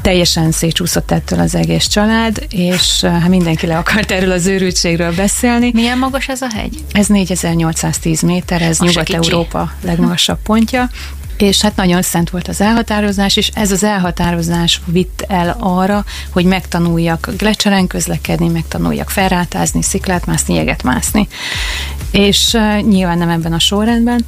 [0.00, 5.70] Teljesen szétsúszott ettől az egész család, és hát mindenki le akart erről az őrültségről beszélni.
[5.74, 6.84] Milyen magas ez a hegy?
[6.92, 10.88] Ez 4810 méter, ez Nyugat-Európa legmagasabb pontja
[11.36, 16.44] és hát nagyon szent volt az elhatározás, és ez az elhatározás vitt el arra, hogy
[16.44, 21.28] megtanuljak glecseren közlekedni, megtanuljak felrátázni, sziklát mászni, jeget mászni.
[22.10, 24.24] És nyilván nem ebben a sorrendben,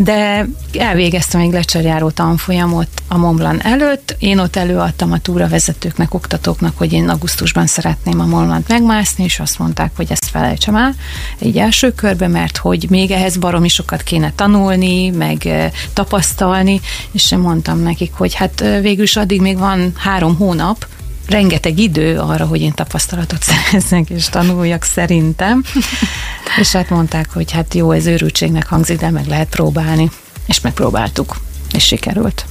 [0.00, 0.48] de
[0.78, 4.16] elvégeztem egy lecserjáró tanfolyamot a Mont Blanc előtt.
[4.18, 9.40] Én ott előadtam a túravezetőknek, oktatóknak, hogy én augusztusban szeretném a Mont Blanc megmászni, és
[9.40, 10.94] azt mondták, hogy ezt felejtsem el
[11.38, 15.48] egy első körbe, mert hogy még ehhez baromi sokat kéne tanulni, meg
[15.92, 16.80] tapasztalni, tapasztalni,
[17.12, 20.86] és én mondtam nekik, hogy hát végül is addig még van három hónap,
[21.26, 25.64] rengeteg idő arra, hogy én tapasztalatot szerezzek és tanuljak szerintem.
[26.60, 30.10] és hát mondták, hogy hát jó, ez őrültségnek hangzik, de meg lehet próbálni.
[30.46, 31.36] És megpróbáltuk,
[31.72, 32.44] és sikerült.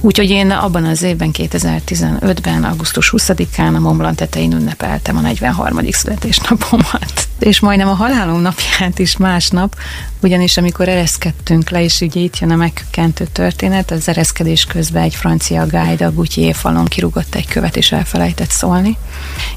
[0.00, 5.90] Úgyhogy én abban az évben, 2015-ben, augusztus 20-án a Montblanc tetején ünnepeltem a 43.
[5.90, 7.28] születésnapomat.
[7.38, 9.76] És majdnem a halálom napját is másnap,
[10.22, 15.14] ugyanis amikor ereszkedtünk le, és ugye itt jön a megkentő történet, az ereszkedés közben egy
[15.14, 18.96] francia guide a Gutyi falon kirúgott egy követ, és elfelejtett szólni,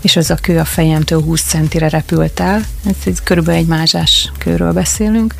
[0.01, 2.65] és az a kő a fejemtől 20 centire repült el,
[3.05, 5.35] ez körülbelül egy mázsás kőről beszélünk,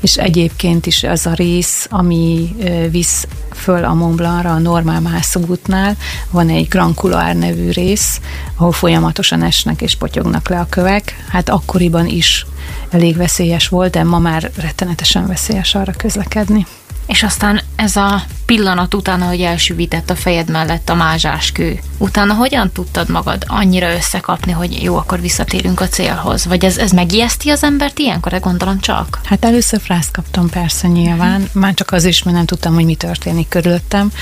[0.00, 2.54] és egyébként is az a rész, ami
[2.90, 5.96] visz föl a Mont Blancra, a normál mászóútnál
[6.30, 8.20] van egy Grand Couloir nevű rész,
[8.56, 11.24] ahol folyamatosan esnek és potyognak le a kövek.
[11.28, 11.48] Hát
[11.84, 12.46] akkoriban is
[12.90, 16.66] elég veszélyes volt, de ma már rettenetesen veszélyes arra közlekedni.
[17.06, 22.70] És aztán ez a pillanat utána, hogy elsüvített a fejed mellett a mázsáskő, utána hogyan
[22.72, 26.46] tudtad magad annyira összekapni, hogy jó, akkor visszatérünk a célhoz?
[26.46, 29.20] Vagy ez, ez megijeszti az embert ilyenkor, gondolom csak?
[29.24, 31.60] Hát először frászt kaptam persze nyilván, hmm.
[31.60, 34.12] már csak az is, mert nem tudtam, hogy mi történik körülöttem,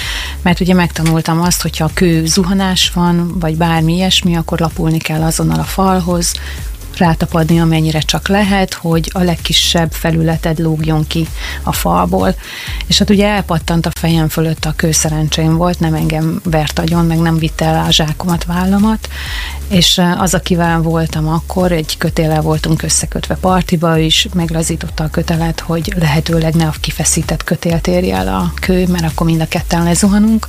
[0.42, 5.22] mert ugye megtanultam azt, hogyha a kő zuhanás van, vagy bármi ilyesmi, akkor lapulni kell
[5.22, 6.32] azonnal a falhoz,
[6.96, 11.28] rátapadni, amennyire csak lehet, hogy a legkisebb felületed lógjon ki
[11.62, 12.34] a falból.
[12.86, 17.18] És hát ugye elpattant a fejem fölött a kőszerencsém volt, nem engem vert agyon, meg
[17.18, 19.08] nem vitte el a zsákomat, vállamat,
[19.68, 25.92] és az, akivel voltam akkor, egy kötéllel voltunk összekötve partiba, is meglazította a kötelet, hogy
[25.98, 30.46] lehetőleg ne a kifeszített kötélt érje el a kő, mert akkor mind a ketten lezuhanunk.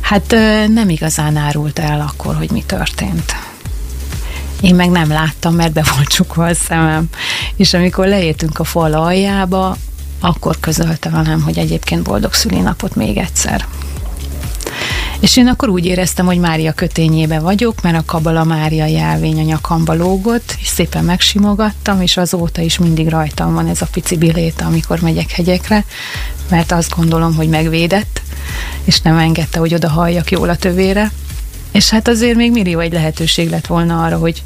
[0.00, 0.30] Hát
[0.68, 3.36] nem igazán árult el akkor, hogy mi történt.
[4.60, 7.08] Én meg nem láttam, mert be volt csukva a szemem.
[7.56, 9.76] És amikor leértünk a fal aljába,
[10.20, 13.66] akkor közölte velem, hogy egyébként boldog szülinapot még egyszer.
[15.20, 19.42] És én akkor úgy éreztem, hogy Mária kötényébe vagyok, mert a Kabala Mária jelvény a
[19.42, 24.64] nyakamba lógott, és szépen megsimogattam, és azóta is mindig rajtam van ez a pici biléta,
[24.64, 25.84] amikor megyek hegyekre,
[26.50, 28.22] mert azt gondolom, hogy megvédett,
[28.84, 31.10] és nem engedte, hogy oda halljak jól a tövére.
[31.70, 34.42] És hát azért még millió egy lehetőség lett volna arra, hogy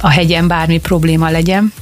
[0.00, 1.72] a hegyen bármi probléma legyen,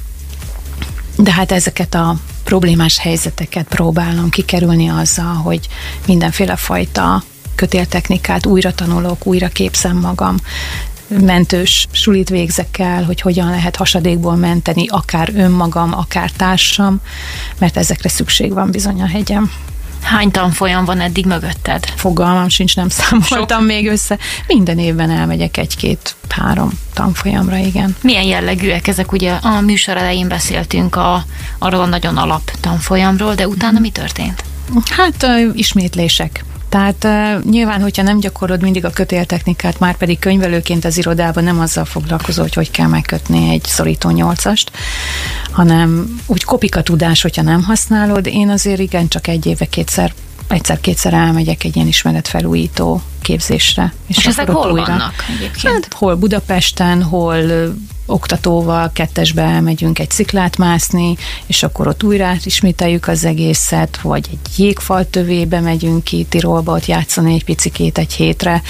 [1.17, 5.69] de hát ezeket a problémás helyzeteket próbálom kikerülni azzal, hogy
[6.07, 7.23] mindenféle fajta
[7.55, 10.37] kötéltechnikát újra tanulok, újra képzem magam,
[11.09, 17.01] mentős sulit végzek el, hogy hogyan lehet hasadékból menteni akár önmagam, akár társam,
[17.59, 19.51] mert ezekre szükség van bizony a hegyem.
[20.05, 21.85] Hány tanfolyam van eddig mögötted?
[21.97, 23.67] Fogalmam sincs, nem számoltam Sok.
[23.67, 24.19] még össze.
[24.47, 27.97] Minden évben elmegyek egy-két, három tanfolyamra, igen.
[28.01, 29.13] Milyen jellegűek ezek?
[29.13, 31.25] Ugye a műsor elején beszéltünk a,
[31.59, 34.45] arról a nagyon alap tanfolyamról, de utána mi történt?
[34.91, 40.99] Hát ismétlések tehát uh, nyilván, hogyha nem gyakorod mindig a kötéltechnikát, már pedig könyvelőként az
[40.99, 44.71] irodában nem azzal foglalkozol, hogy hogy kell megkötni egy szorító nyolcast,
[45.51, 48.27] hanem úgy kopik a tudás, hogyha nem használod.
[48.27, 50.13] Én azért igen, csak egy éve kétszer
[50.49, 53.93] egyszer-kétszer elmegyek egy ilyen ismeretfelújító képzésre.
[54.07, 54.85] És, és ezek hol újra.
[54.85, 55.75] vannak egyébként?
[55.75, 57.43] Hát, hol Budapesten, hol
[58.07, 64.59] oktatóval kettesbe elmegyünk egy sziklát mászni, és akkor ott újra ismételjük az egészet, vagy egy
[64.59, 68.63] jégfal tövébe megyünk ki Tirolba, ott játszani egy picikét egy hétre,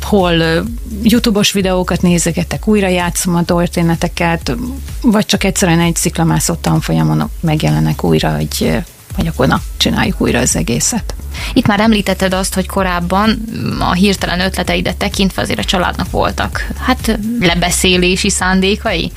[0.00, 0.64] hol
[1.02, 4.56] YouTube-os videókat nézegetek, újra játszom a történeteket,
[5.00, 8.82] vagy csak egyszerűen egy sziklamászó tanfolyamon megjelenek újra egy
[9.16, 11.14] vagy akkor na, csináljuk újra az egészet.
[11.52, 13.42] Itt már említetted azt, hogy korábban
[13.80, 19.12] a hirtelen ötleteidet tekintve azért a családnak voltak, hát lebeszélési szándékai.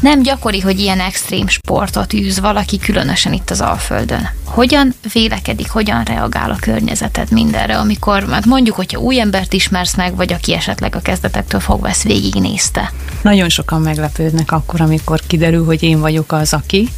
[0.00, 4.28] Nem gyakori, hogy ilyen extrém sportot űz valaki, különösen itt az Alföldön.
[4.44, 10.16] Hogyan vélekedik, hogyan reagál a környezeted mindenre, amikor, mert mondjuk, hogyha új embert ismersz meg,
[10.16, 12.92] vagy aki esetleg a kezdetektől fogva ezt végignézte?
[13.22, 16.88] Nagyon sokan meglepődnek akkor, amikor kiderül, hogy én vagyok az, aki,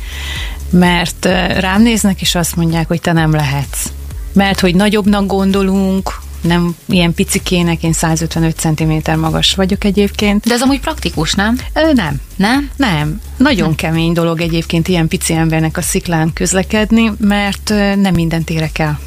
[0.70, 1.24] mert
[1.58, 3.86] rám néznek, és azt mondják, hogy te nem lehetsz.
[4.32, 10.46] Mert hogy nagyobbnak gondolunk, nem ilyen picikének, én 155 cm magas vagyok egyébként.
[10.46, 11.58] De ez amúgy praktikus, nem?
[11.72, 12.20] Ö, nem.
[12.36, 12.70] Nem?
[12.76, 13.20] Nem.
[13.36, 13.74] Nagyon nem.
[13.74, 19.00] kemény dolog egyébként ilyen pici embernek a sziklán közlekedni, mert nem mindent érek el.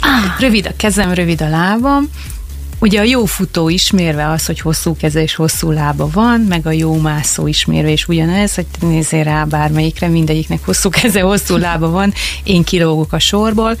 [0.00, 0.40] Ah.
[0.40, 2.08] Rövid a kezem, rövid a lábam,
[2.80, 6.70] Ugye a jó futó ismérve az, hogy hosszú keze és hosszú lába van, meg a
[6.70, 12.12] jó mászó ismérve is ugyanez, hogy nézzél rá bármelyikre, mindegyiknek hosszú keze, hosszú lába van,
[12.42, 13.76] én kilógok a sorból,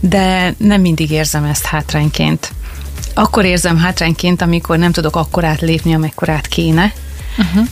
[0.00, 2.52] de nem mindig érzem ezt hátrányként.
[3.14, 6.92] Akkor érzem hátrányként, amikor nem tudok akkorát lépni, amekkorát kéne,
[7.38, 7.66] uh-huh.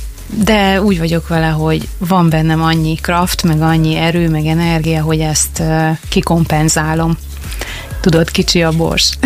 [0.44, 5.20] de úgy vagyok vele, hogy van bennem annyi kraft, meg annyi erő, meg energia, hogy
[5.20, 5.62] ezt
[6.08, 7.16] kikompenzálom
[8.00, 9.18] tudod, kicsi a bors.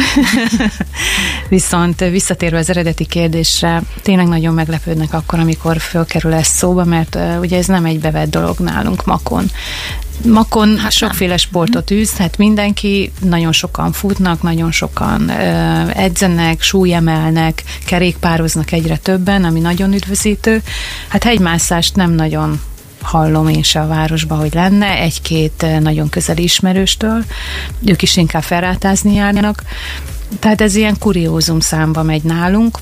[1.49, 7.41] Viszont visszatérve az eredeti kérdésre, tényleg nagyon meglepődnek akkor, amikor fölkerül ez szóba, mert uh,
[7.41, 9.51] ugye ez nem egy bevett dolog nálunk makon.
[10.25, 11.37] Makon hát sokféle nem.
[11.37, 19.61] sportot űzhet mindenki, nagyon sokan futnak, nagyon sokan uh, edzenek, súlyemelnek, kerékpároznak egyre többen, ami
[19.61, 20.63] nagyon üdvözítő.
[21.09, 22.61] Hát hegymászást nem nagyon
[23.03, 27.25] hallom én se a városba, hogy lenne, egy-két eh, nagyon közeli ismerőstől,
[27.85, 29.63] ők is inkább felrátázni járnak,
[30.39, 32.79] tehát ez ilyen kuriózum számba megy nálunk,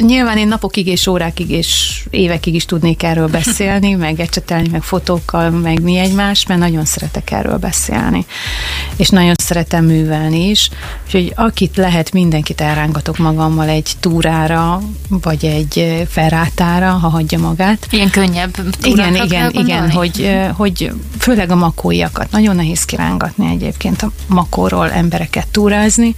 [0.00, 5.50] nyilván én napokig és órákig és évekig is tudnék erről beszélni, meg ecsetelni, meg fotókkal,
[5.50, 8.26] meg mi egymás, mert nagyon szeretek erről beszélni.
[8.96, 10.70] És nagyon szeretem művelni is.
[11.04, 17.86] Úgyhogy akit lehet, mindenkit elrángatok magammal egy túrára, vagy egy ferrátára, ha hagyja magát.
[17.90, 22.30] Ilyen könnyebb Igen, igen, igen, hogy, hogy főleg a makóiakat.
[22.30, 26.14] Nagyon nehéz kirángatni egyébként a makóról embereket túrázni.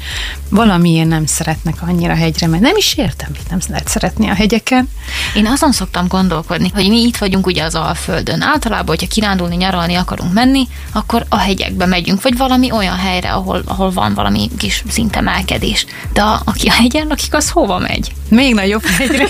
[0.48, 4.88] Valamiért nem szeretnek annyira hegyre, mert nem is értem, mit nem lehet szeretni a hegyeken.
[5.34, 8.42] Én azon szoktam gondolkodni, hogy mi itt vagyunk ugye az Alföldön.
[8.42, 13.62] Általában, hogyha kirándulni, nyaralni akarunk menni, akkor a hegyekbe megyünk, vagy valami olyan helyre, ahol,
[13.66, 15.86] ahol van valami kis szintemelkedés.
[16.12, 18.12] De a, aki a hegyen lakik, az hova megy?
[18.28, 19.26] Még nagyobb hegyre.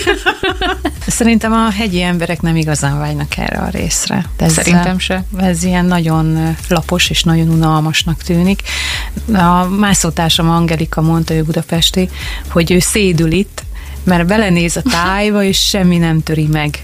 [1.07, 4.25] Szerintem a hegyi emberek nem igazán vágynak erre a részre.
[4.37, 5.23] De ez, Szerintem se.
[5.37, 8.61] Ez ilyen nagyon lapos és nagyon unalmasnak tűnik.
[9.33, 12.09] A mászótársam Angelika mondta, ő budapesti,
[12.49, 13.63] hogy ő szédül itt,
[14.03, 16.81] mert belenéz a tájba, és semmi nem töri meg.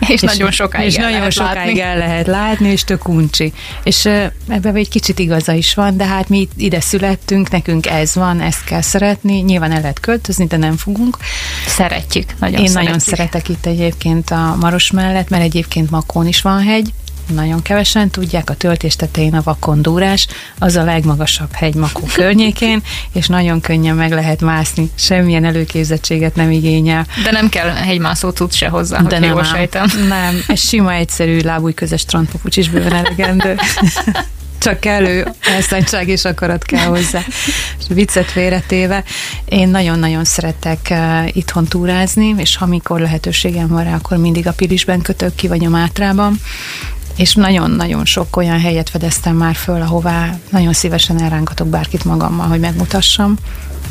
[0.00, 1.80] És, és nagyon sokáig, és el, nagyon lehet sokáig látni.
[1.80, 3.52] el lehet látni, és tök uncsi.
[3.82, 4.04] És
[4.48, 8.64] ebben egy kicsit igaza is van, de hát mi ide születtünk, nekünk ez van, ezt
[8.64, 9.40] kell szeretni.
[9.40, 11.16] Nyilván el lehet költözni, de nem fogunk.
[11.66, 12.82] Szeretjük, nagyon Én szeretjük.
[12.82, 16.92] nagyon szeretek itt egyébként a Maros mellett, mert egyébként Makón is van hegy,
[17.34, 20.26] nagyon kevesen tudják, a töltés tetején a vakondúrás,
[20.58, 26.50] az a legmagasabb hegy Makó környékén, és nagyon könnyen meg lehet mászni, semmilyen előképzettséget nem
[26.50, 27.06] igényel.
[27.24, 29.86] De nem kell hegymászó tud se hozzá, De nem sejtem.
[30.08, 33.56] Nem, ez sima, egyszerű lábúj közös strandpapucs is bőven elegendő.
[34.60, 37.20] csak elő elszántság és akarat kell hozzá.
[37.78, 39.04] És viccet félretéve,
[39.44, 44.52] én nagyon-nagyon szeretek uh, itthon túrázni, és ha mikor lehetőségem van rá, akkor mindig a
[44.52, 46.40] Pilisben kötök ki, vagy a Mátrában,
[47.20, 52.60] és nagyon-nagyon sok olyan helyet fedeztem már föl, ahová nagyon szívesen elrángatok bárkit magammal, hogy
[52.60, 53.36] megmutassam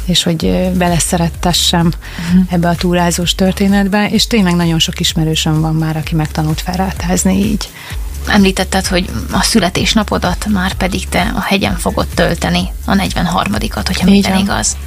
[0.05, 2.53] és hogy beleszerettessem uh-huh.
[2.53, 7.69] ebbe a túrázós történetbe, és tényleg nagyon sok ismerősöm van már, aki megtanult felrátázni így.
[8.27, 14.37] Említetted, hogy a születésnapodat már pedig te a hegyen fogod tölteni, a 43-at, hogyha minden
[14.37, 14.77] igaz.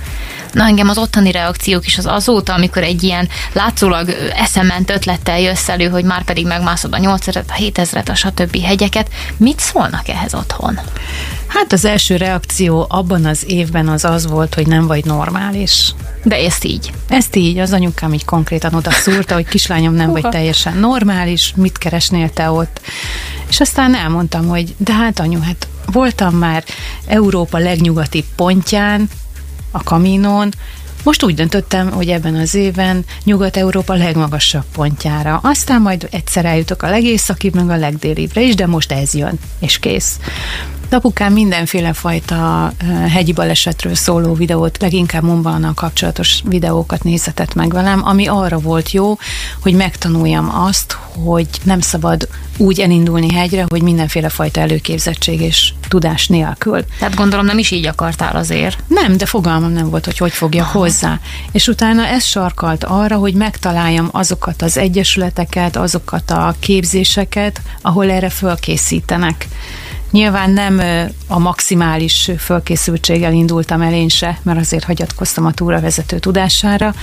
[0.52, 5.68] Na engem az ottani reakciók is az azóta, amikor egy ilyen látszólag eszement ötlettel jössz
[5.68, 8.62] elő, hogy már pedig megmászod a 8000 a 7000 a stb.
[8.62, 9.10] hegyeket.
[9.36, 10.80] Mit szólnak ehhez otthon?
[11.46, 15.94] Hát az első reakció abban az évben az az volt, hogy nem vagy normális.
[16.22, 16.92] De ezt így?
[17.08, 21.78] Ezt így, az anyukám így konkrétan oda szúrta, hogy kislányom nem vagy teljesen normális, mit
[21.78, 22.80] keresnél te ott.
[23.48, 26.64] És aztán elmondtam, hogy de hát anyu, hát voltam már
[27.06, 29.08] Európa legnyugati pontján,
[29.72, 30.50] a kaminon,
[31.04, 35.40] most úgy döntöttem, hogy ebben az évben Nyugat-Európa legmagasabb pontjára.
[35.42, 39.78] Aztán majd egyszer eljutok a legészakibb, meg a legdélibbre is, de most ez jön, és
[39.78, 40.18] kész.
[40.92, 42.72] Apukám mindenféle fajta
[43.08, 49.18] hegyi balesetről szóló videót, leginkább Mumbalannal kapcsolatos videókat nézhetett meg velem, ami arra volt jó,
[49.60, 56.26] hogy megtanuljam azt, hogy nem szabad úgy elindulni hegyre, hogy mindenféle fajta előképzettség és tudás
[56.26, 56.84] nélkül.
[56.98, 58.78] Tehát gondolom nem is így akartál azért.
[58.86, 60.78] Nem, de fogalmam nem volt, hogy hogy fogja Aha.
[60.78, 61.20] hozzá.
[61.52, 68.28] És utána ez sarkalt arra, hogy megtaláljam azokat az egyesületeket, azokat a képzéseket, ahol erre
[68.28, 69.48] fölkészítenek.
[70.12, 70.80] Nyilván nem
[71.28, 76.94] a maximális fölkészültséggel indultam el se, mert azért hagyatkoztam a túravezető tudására,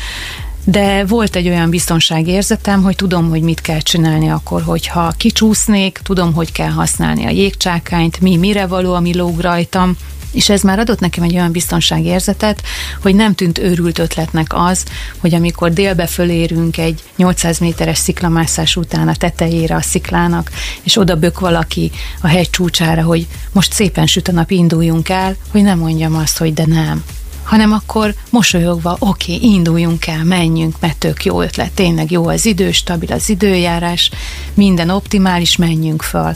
[0.64, 6.34] de volt egy olyan biztonságérzetem, hogy tudom, hogy mit kell csinálni akkor, hogyha kicsúsznék, tudom,
[6.34, 9.96] hogy kell használni a jégcsákányt, mi mire való, ami lóg rajtam,
[10.32, 12.62] és ez már adott nekem egy olyan biztonságérzetet,
[13.02, 14.84] hogy nem tűnt őrült ötletnek az,
[15.18, 20.52] hogy amikor délbe fölérünk egy 800 méteres sziklamászás után a tetejére a sziklának,
[20.84, 25.36] és oda bök valaki a hegy csúcsára, hogy most szépen süt a nap, induljunk el,
[25.52, 27.04] hogy nem mondjam azt, hogy de nem,
[27.44, 32.72] hanem akkor mosolyogva, oké, induljunk el, menjünk, mert tök jó ötlet, tényleg jó az idő,
[32.72, 34.12] stabil az időjárás,
[34.54, 36.36] minden optimális, menjünk föl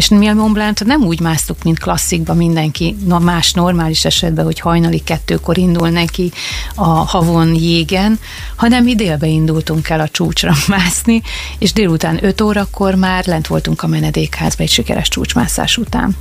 [0.00, 4.44] És mi a Mont Blanc nem úgy másztuk, mint klasszikban mindenki, na más normális esetben,
[4.44, 6.32] hogy hajnali kettőkor indul neki
[6.74, 8.18] a havon jégen,
[8.56, 11.22] hanem mi délbe indultunk el a csúcsra mászni,
[11.58, 16.16] és délután 5 órakor már lent voltunk a menedékházba egy sikeres csúcsmászás után.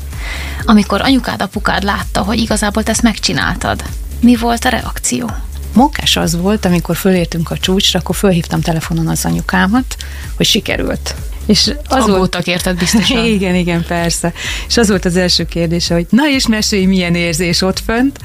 [0.65, 3.83] Amikor anyukád, apukád látta, hogy igazából te ezt megcsináltad,
[4.21, 5.31] mi volt a reakció?
[5.73, 9.95] Mókás az volt, amikor fölértünk a csúcsra, akkor fölhívtam telefonon az anyukámat,
[10.35, 11.15] hogy sikerült.
[11.49, 13.25] És az Aggódtak érted biztosan.
[13.35, 14.33] Igen, igen, persze.
[14.67, 18.19] És az volt az első kérdése, hogy na és mesélj, milyen érzés ott fönt.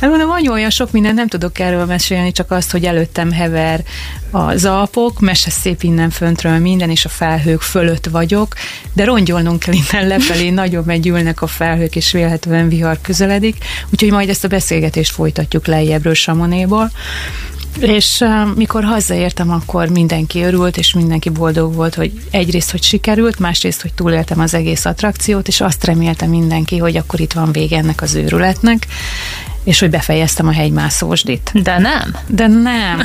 [0.00, 3.84] Hát mondom, anyu, olyan sok minden nem tudok erről mesélni, csak azt, hogy előttem hever
[4.30, 8.54] a zalpok, mese szép innen föntről minden, és a felhők fölött vagyok,
[8.92, 13.56] de rongyolnunk kell innen lefelé, nagyon meggyűlnek a felhők, és vélhetően vihar közeledik,
[13.90, 16.90] úgyhogy majd ezt a beszélgetést folytatjuk lejjebbről Samonéból.
[17.80, 23.38] És uh, mikor hazaértem, akkor mindenki örült, és mindenki boldog volt, hogy egyrészt, hogy sikerült,
[23.38, 27.76] másrészt, hogy túléltem az egész attrakciót, és azt reméltem mindenki, hogy akkor itt van vége
[27.76, 28.86] ennek az őrületnek,
[29.64, 31.50] és hogy befejeztem a hegymászósdit.
[31.62, 32.16] De nem?
[32.26, 33.00] De nem.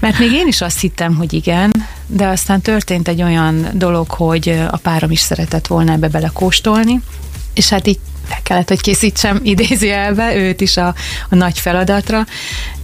[0.00, 1.70] Mert még én is azt hittem, hogy igen,
[2.06, 7.00] de aztán történt egy olyan dolog, hogy a párom is szeretett volna ebbe belekóstolni,
[7.54, 10.94] és hát így fel kellett, hogy készítsem idézőjelbe őt is a,
[11.28, 12.26] a nagy feladatra,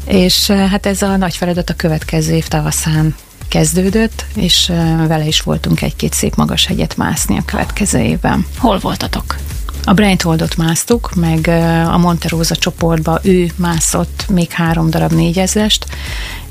[0.07, 3.15] és hát ez a nagy feladat a következő év tavaszán
[3.49, 4.67] kezdődött, és
[5.07, 8.47] vele is voltunk egy-két szép magas hegyet mászni a következő évben.
[8.59, 9.37] Hol voltatok?
[9.85, 11.49] A Brentholdot másztuk, meg
[11.93, 15.87] a Monterosa csoportba ő mászott még három darab négyezest,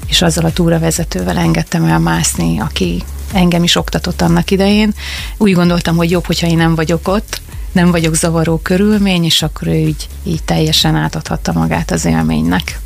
[0.07, 3.03] és azzal a túravezetővel engedtem el mászni, aki
[3.33, 4.93] engem is oktatott annak idején.
[5.37, 7.41] Úgy gondoltam, hogy jobb, hogyha én nem vagyok ott,
[7.71, 12.79] nem vagyok zavaró körülmény, és akkor ő így, így teljesen átadhatta magát az élménynek.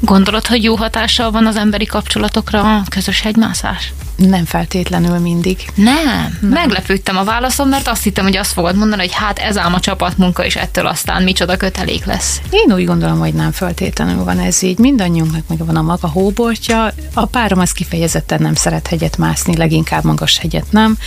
[0.00, 3.92] Gondolod, hogy jó hatással van az emberi kapcsolatokra a közös hegymászás?
[4.16, 5.58] Nem feltétlenül mindig.
[5.74, 6.38] Nem.
[6.40, 6.50] nem.
[6.50, 9.80] Meglepődtem a válaszom, mert azt hittem, hogy azt fogod mondani, hogy hát ez ám a
[9.80, 12.40] csapatmunka, és ettől aztán micsoda kötelék lesz.
[12.50, 14.78] Én úgy gondolom, hogy nem feltétlenül van ez így.
[14.78, 16.92] Mindannyiunknak meg van a maga hóbortja.
[17.14, 20.98] A párom az kifejezetten nem szeret hegyet mászni, leginkább magas hegyet nem.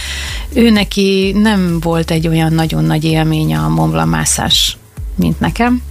[0.53, 4.77] Ő neki nem volt egy olyan nagyon nagy élmény a Mont mászás,
[5.15, 5.81] mint nekem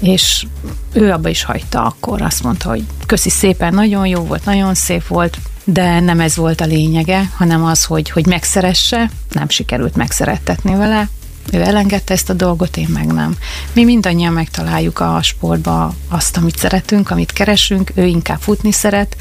[0.00, 0.46] és
[0.92, 5.06] ő abba is hagyta akkor, azt mondta, hogy köszi szépen, nagyon jó volt, nagyon szép
[5.06, 10.74] volt, de nem ez volt a lényege, hanem az, hogy, hogy megszeresse, nem sikerült megszerettetni
[10.74, 11.08] vele,
[11.52, 13.36] ő elengedte ezt a dolgot, én meg nem.
[13.72, 19.16] Mi mindannyian megtaláljuk a sportba azt, amit szeretünk, amit keresünk, ő inkább futni szeret,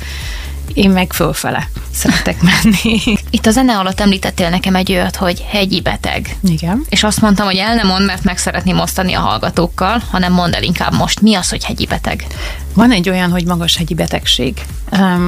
[0.73, 2.99] én meg fölfele szeretek menni.
[3.29, 6.37] Itt a zene alatt említettél nekem egy olyat, hogy hegyi beteg.
[6.43, 6.85] Igen.
[6.89, 10.55] És azt mondtam, hogy el nem mond, mert meg szeretném osztani a hallgatókkal, hanem mondd
[10.55, 12.25] el inkább most, mi az, hogy hegyi beteg?
[12.73, 14.61] Van egy olyan, hogy magas hegyi betegség.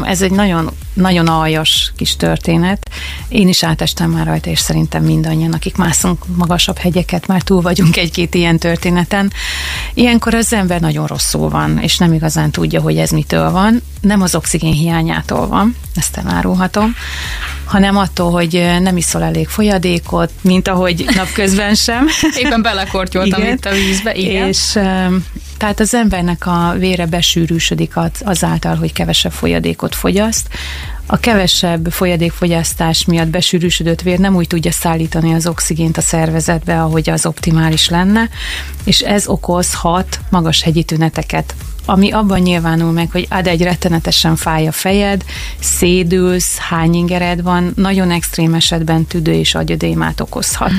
[0.03, 2.89] Ez egy nagyon, nagyon aljas kis történet.
[3.29, 7.97] Én is átestem már rajta, és szerintem mindannyian, akik mászunk magasabb hegyeket, már túl vagyunk
[7.97, 9.33] egy-két ilyen történeten.
[9.93, 13.81] Ilyenkor az ember nagyon rosszul van, és nem igazán tudja, hogy ez mitől van.
[14.01, 16.95] Nem az oxigén hiányától van, ezt elárulhatom,
[17.65, 22.07] hanem attól, hogy nem iszol elég folyadékot, mint ahogy napközben sem.
[22.37, 24.47] Éppen belekortyoltam itt a vízbe, igen.
[24.47, 24.79] És
[25.61, 30.47] tehát az embernek a vére besűrűsödik azáltal, hogy kevesebb folyadékot fogyaszt.
[31.05, 37.09] A kevesebb folyadékfogyasztás miatt besűrűsödött vér nem úgy tudja szállítani az oxigént a szervezetbe, ahogy
[37.09, 38.29] az optimális lenne,
[38.83, 41.55] és ez okozhat magas hegyi tüneteket
[41.85, 45.23] ami abban nyilvánul meg, hogy ad egy rettenetesen fáj a fejed,
[45.59, 50.71] szédülsz, hány ingered van, nagyon extrém esetben tüdő és agyadémát okozhat.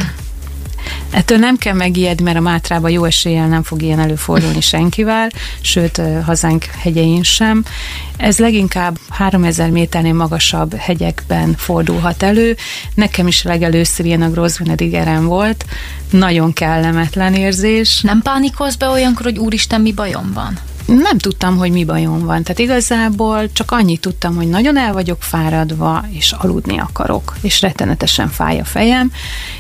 [1.11, 5.31] Ettől nem kell megijedni, mert a Mátrában jó eséllyel nem fog ilyen előfordulni senkivel,
[5.61, 7.65] sőt, hazánk hegyein sem.
[8.17, 12.57] Ez leginkább 3000 méternél magasabb hegyekben fordulhat elő.
[12.95, 15.65] Nekem is legelőször ilyen a Grossvenedig volt.
[16.11, 18.01] Nagyon kellemetlen érzés.
[18.01, 20.59] Nem pánikolsz be olyankor, hogy úristen, mi bajom van?
[20.95, 22.43] Nem tudtam, hogy mi bajom van.
[22.43, 28.29] Tehát igazából csak annyit tudtam, hogy nagyon el vagyok fáradva, és aludni akarok, és rettenetesen
[28.29, 29.13] fáj a fejem,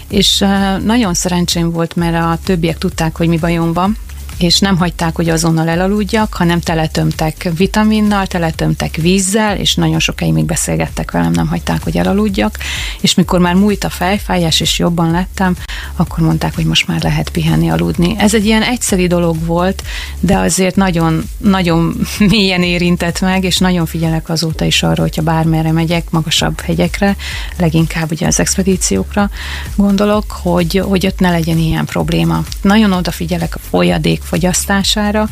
[0.09, 0.45] és
[0.85, 3.97] nagyon szerencsém volt, mert a többiek tudták, hogy mi bajom van,
[4.39, 10.45] és nem hagyták, hogy azonnal elaludjak, hanem teletömtek vitaminnal, teletömtek vízzel, és nagyon sokáig még
[10.45, 12.59] beszélgettek velem, nem hagyták, hogy elaludjak,
[13.01, 15.57] és mikor már múlt a fejfájás, és jobban lettem,
[15.97, 18.14] akkor mondták, hogy most már lehet pihenni, aludni.
[18.18, 19.83] Ez egy ilyen egyszerű dolog volt,
[20.20, 21.95] de azért nagyon, nagyon
[22.30, 27.16] mélyen érintett meg, és nagyon figyelek azóta is arra, hogyha bármerre megyek, magasabb hegyekre,
[27.59, 29.30] leginkább ugye az expedíciókra
[29.76, 32.43] gondolok, hogy, hogy ott ne legyen ilyen probléma.
[32.62, 35.29] Nagyon odafigyelek a folyadék fogyasztására,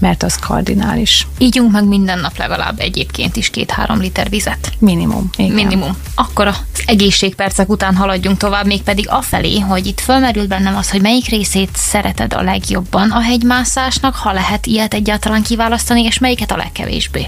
[0.00, 1.26] mert az kardinális.
[1.38, 4.72] Ígyunk meg minden nap legalább egyébként is két-három liter vizet.
[4.78, 5.30] Minimum.
[5.36, 5.54] Igen.
[5.54, 5.96] Minimum.
[6.14, 11.00] Akkor az egészségpercek után haladjunk tovább, még pedig afelé, hogy itt fölmerült bennem az, hogy
[11.00, 16.56] melyik részét szereted a legjobban a hegymászásnak, ha lehet ilyet egyáltalán kiválasztani, és melyiket a
[16.56, 17.26] legkevésbé.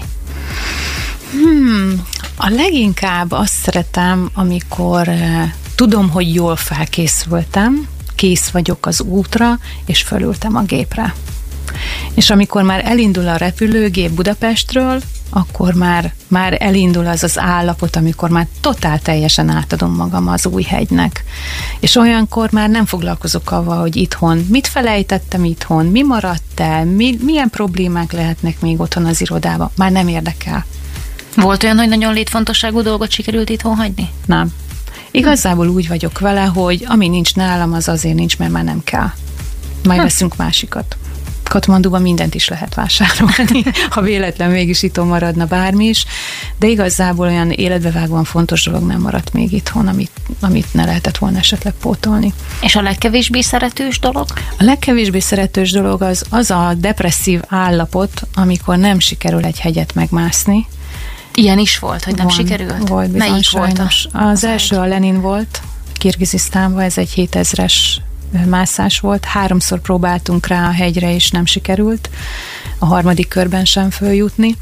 [1.31, 2.03] Hmm,
[2.35, 5.43] a leginkább azt szeretem, amikor uh,
[5.75, 7.87] tudom, hogy jól felkészültem,
[8.17, 11.13] kész vagyok az útra, és fölültem a gépre.
[12.13, 18.29] És amikor már elindul a repülőgép Budapestről, akkor már, már elindul az az állapot, amikor
[18.29, 21.23] már totál teljesen átadom magam az új hegynek.
[21.79, 27.17] És olyankor már nem foglalkozok avval, hogy itthon mit felejtettem itthon, mi maradt el, mi,
[27.21, 29.69] milyen problémák lehetnek még otthon az irodában.
[29.75, 30.65] Már nem érdekel.
[31.35, 34.09] Volt olyan, hogy nagyon létfontosságú dolgot sikerült itthon hagyni?
[34.25, 34.53] Nem.
[35.11, 39.09] Igazából úgy vagyok vele, hogy ami nincs nálam, az azért nincs, mert már nem kell.
[39.83, 40.03] Majd hm.
[40.05, 40.97] veszünk másikat.
[41.43, 46.05] Katmanduban mindent is lehet vásárolni, ha véletlen mégis itthon maradna bármi is,
[46.59, 51.37] de igazából olyan életbevágóan fontos dolog nem maradt még itthon, amit, amit ne lehetett volna
[51.37, 52.33] esetleg pótolni.
[52.61, 54.25] És a legkevésbé szeretős dolog?
[54.59, 60.67] A legkevésbé szeretős dolog az, az a depresszív állapot, amikor nem sikerül egy hegyet megmászni,
[61.39, 62.87] Ilyen is volt, hogy nem Van, sikerült?
[62.87, 63.77] Volt bizony, Melyik sajnos.
[63.77, 63.89] volt?
[64.13, 64.81] A, az, az első egy?
[64.81, 65.61] a Lenin volt,
[65.93, 67.73] Kirgizisztánban, ez egy 7000-es
[68.45, 69.25] mászás volt.
[69.25, 72.09] Háromszor próbáltunk rá a hegyre, és nem sikerült.
[72.77, 74.55] A harmadik körben sem följutni,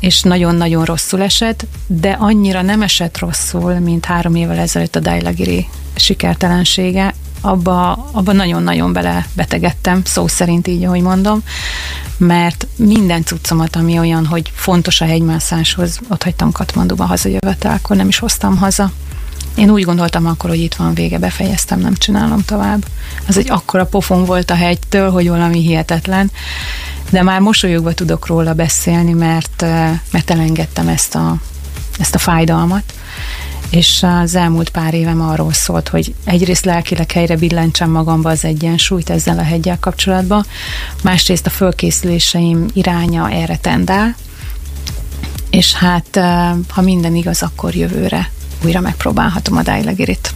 [0.00, 5.68] és nagyon-nagyon rosszul esett, de annyira nem esett rosszul, mint három évvel ezelőtt a Dailagiri
[5.94, 7.14] sikertelensége,
[7.44, 11.42] abba, abba nagyon-nagyon bele betegettem, szó szerint így, ahogy mondom,
[12.16, 18.18] mert minden cuccomat, ami olyan, hogy fontos a hegymászáshoz, ott hagytam Katmanduba hazajövetelkor, nem is
[18.18, 18.92] hoztam haza.
[19.54, 22.84] Én úgy gondoltam akkor, hogy itt van vége, befejeztem, nem csinálom tovább.
[23.28, 26.30] Az egy akkora pofon volt a hegytől, hogy valami hihetetlen,
[27.10, 31.36] de már mosolyogva tudok róla beszélni, mert, eh, mert elengedtem ezt a,
[31.98, 32.94] ezt a fájdalmat
[33.74, 39.10] és az elmúlt pár évem arról szólt, hogy egyrészt lelkileg helyre billentsem magamba az egyensúlyt
[39.10, 40.46] ezzel a hegyel kapcsolatban,
[41.02, 44.14] másrészt a fölkészüléseim iránya erre tendál,
[45.50, 46.20] és hát
[46.68, 48.30] ha minden igaz, akkor jövőre
[48.64, 50.34] újra megpróbálhatom a Dailegirit.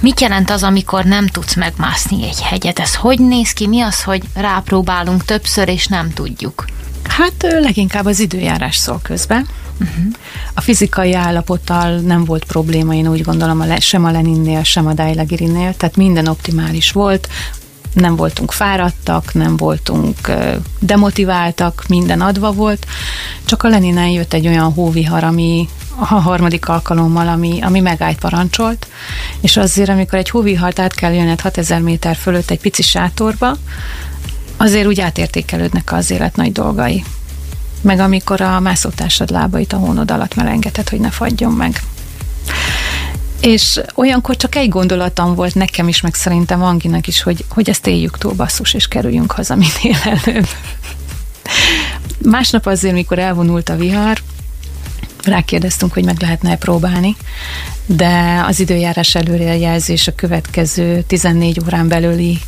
[0.00, 2.78] Mit jelent az, amikor nem tudsz megmászni egy hegyet?
[2.78, 3.66] Ez hogy néz ki?
[3.66, 6.64] Mi az, hogy rápróbálunk többször, és nem tudjuk?
[7.08, 9.46] Hát leginkább az időjárás szól közben.
[9.80, 10.12] Uh-huh.
[10.54, 14.92] A fizikai állapottal nem volt probléma, én úgy gondolom, a, sem a Leninnél, sem a
[14.92, 17.28] Dailagirinél, tehát minden optimális volt,
[17.92, 20.16] nem voltunk fáradtak, nem voltunk
[20.78, 22.86] demotiváltak, minden adva volt,
[23.44, 28.86] csak a Leninen jött egy olyan hóvihar, ami a harmadik alkalommal, ami, ami megállt parancsolt,
[29.40, 33.56] és azért, amikor egy hóvihart át kell jönned 6000 méter fölött egy pici sátorba,
[34.56, 37.04] azért úgy átértékelődnek az élet nagy dolgai
[37.80, 41.82] meg amikor a mászótársad lábait a hónod alatt melengeted, hogy ne fagyjon meg.
[43.40, 47.86] És olyankor csak egy gondolatom volt nekem is, meg szerintem Anginak is, hogy, hogy ezt
[47.86, 50.48] éljük túl basszus, és kerüljünk haza minél előbb.
[52.24, 54.20] Másnap azért, mikor elvonult a vihar,
[55.24, 57.16] rákérdeztünk, hogy meg lehetne próbálni,
[57.86, 62.38] de az időjárás előrejelzés a következő 14 órán belüli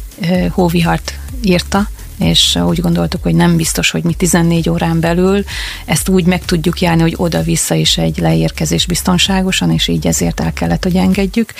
[0.51, 1.89] hóvihart írta,
[2.19, 5.45] és úgy gondoltuk, hogy nem biztos, hogy mi 14 órán belül
[5.85, 10.53] ezt úgy meg tudjuk járni, hogy oda-vissza is egy leérkezés biztonságosan, és így ezért el
[10.53, 11.53] kellett, hogy engedjük.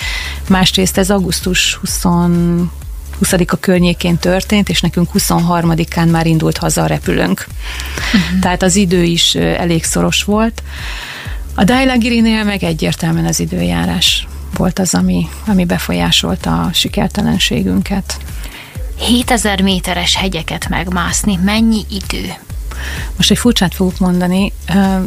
[0.47, 2.03] Másrészt ez augusztus 20
[3.17, 7.47] 20 a környékén történt, és nekünk 23-án már indult haza a repülőnk.
[8.13, 8.39] Uh-huh.
[8.39, 10.63] Tehát az idő is elég szoros volt.
[11.55, 18.17] A Dailagirinél meg egyértelműen az időjárás volt az, ami, ami befolyásolta a sikertelenségünket.
[19.03, 22.33] 7000 méteres hegyeket megmászni, mennyi idő?
[23.15, 24.53] Most egy furcsát fogok mondani,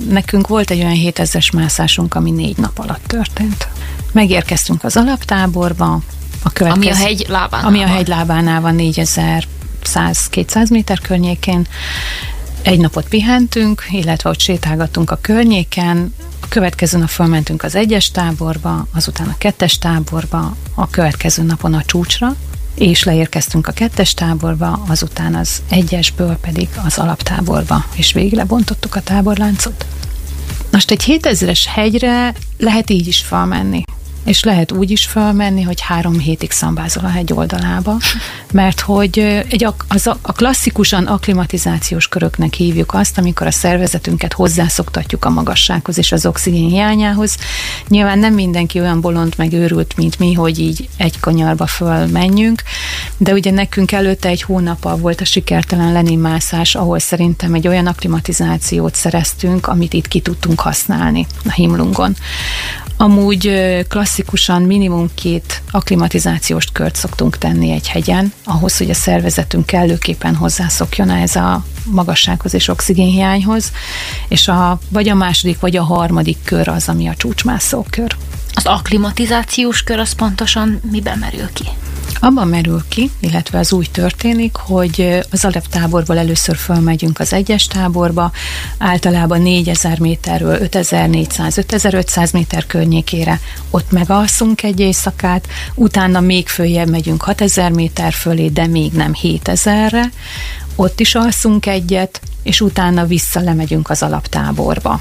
[0.09, 3.69] nekünk volt egy olyan 7000-es mászásunk, ami négy nap alatt történt.
[4.13, 6.01] Megérkeztünk az alaptáborba,
[6.43, 11.67] a következő, ami a hegy lábánál Ami a hegy lábánál van 4100-200 méter környékén.
[12.63, 18.87] Egy napot pihentünk, illetve ott sétálgattunk a környéken, a következő nap fölmentünk az egyes táborba,
[18.95, 22.37] azután a kettes táborba, a következő napon a csúcsra,
[22.77, 29.03] és leérkeztünk a kettes táborba, azután az egyesből pedig az alaptáborba, és végig lebontottuk a
[29.03, 29.87] táborláncot.
[30.71, 33.83] Most egy 7000-es hegyre lehet így is felmenni.
[34.27, 37.97] És lehet úgy is felmenni, hogy három hétig szambázol a hegy oldalába,
[38.53, 39.19] mert hogy
[39.49, 45.99] egy, az a, a klasszikusan akklimatizációs köröknek hívjuk azt, amikor a szervezetünket hozzászoktatjuk a magassághoz
[45.99, 47.37] és az oxigén hiányához.
[47.89, 52.63] Nyilván nem mindenki olyan bolond meg őrült, mint mi, hogy így egy kanyarba fölmenjünk,
[53.17, 57.87] de ugye nekünk előtte egy hónappal volt a sikertelen Lenin mászás, ahol szerintem egy olyan
[57.87, 62.17] akklimatizációt szereztünk, amit itt ki tudtunk használni a himlungon.
[62.99, 63.53] Amúgy
[64.17, 71.11] klasszikusan minimum két akklimatizációs kört szoktunk tenni egy hegyen, ahhoz, hogy a szervezetünk kellőképpen hozzászokjon
[71.11, 73.73] ez a magassághoz és oxigénhiányhoz,
[74.29, 78.17] és a, vagy a második, vagy a harmadik kör az, ami a csúcsmászó kör.
[78.55, 81.65] Az akklimatizációs kör az pontosan miben merül ki?
[82.21, 88.31] Abban merül ki, illetve az úgy történik, hogy az alaptáborból először fölmegyünk az egyes táborba,
[88.79, 93.41] általában 4000 méterről 5400-5500 méter környékére,
[93.71, 100.11] ott megalszunk egy éjszakát, utána még följebb megyünk 6000 méter fölé, de még nem 7000-re,
[100.77, 105.01] ott is alszunk egyet, és utána vissza lemegyünk az alaptáborba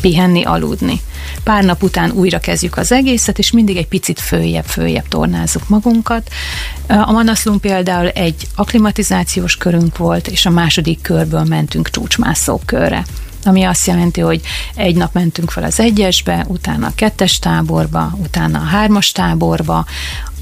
[0.00, 1.00] pihenni, aludni.
[1.42, 6.30] Pár nap után újra kezdjük az egészet, és mindig egy picit följebb, följebb tornázzuk magunkat.
[6.86, 13.04] A Manaszlun például egy aklimatizációs körünk volt, és a második körből mentünk csúcsmászó körre
[13.44, 14.40] ami azt jelenti, hogy
[14.74, 19.84] egy nap mentünk fel az egyesbe, utána a kettes táborba, utána a hármas táborba,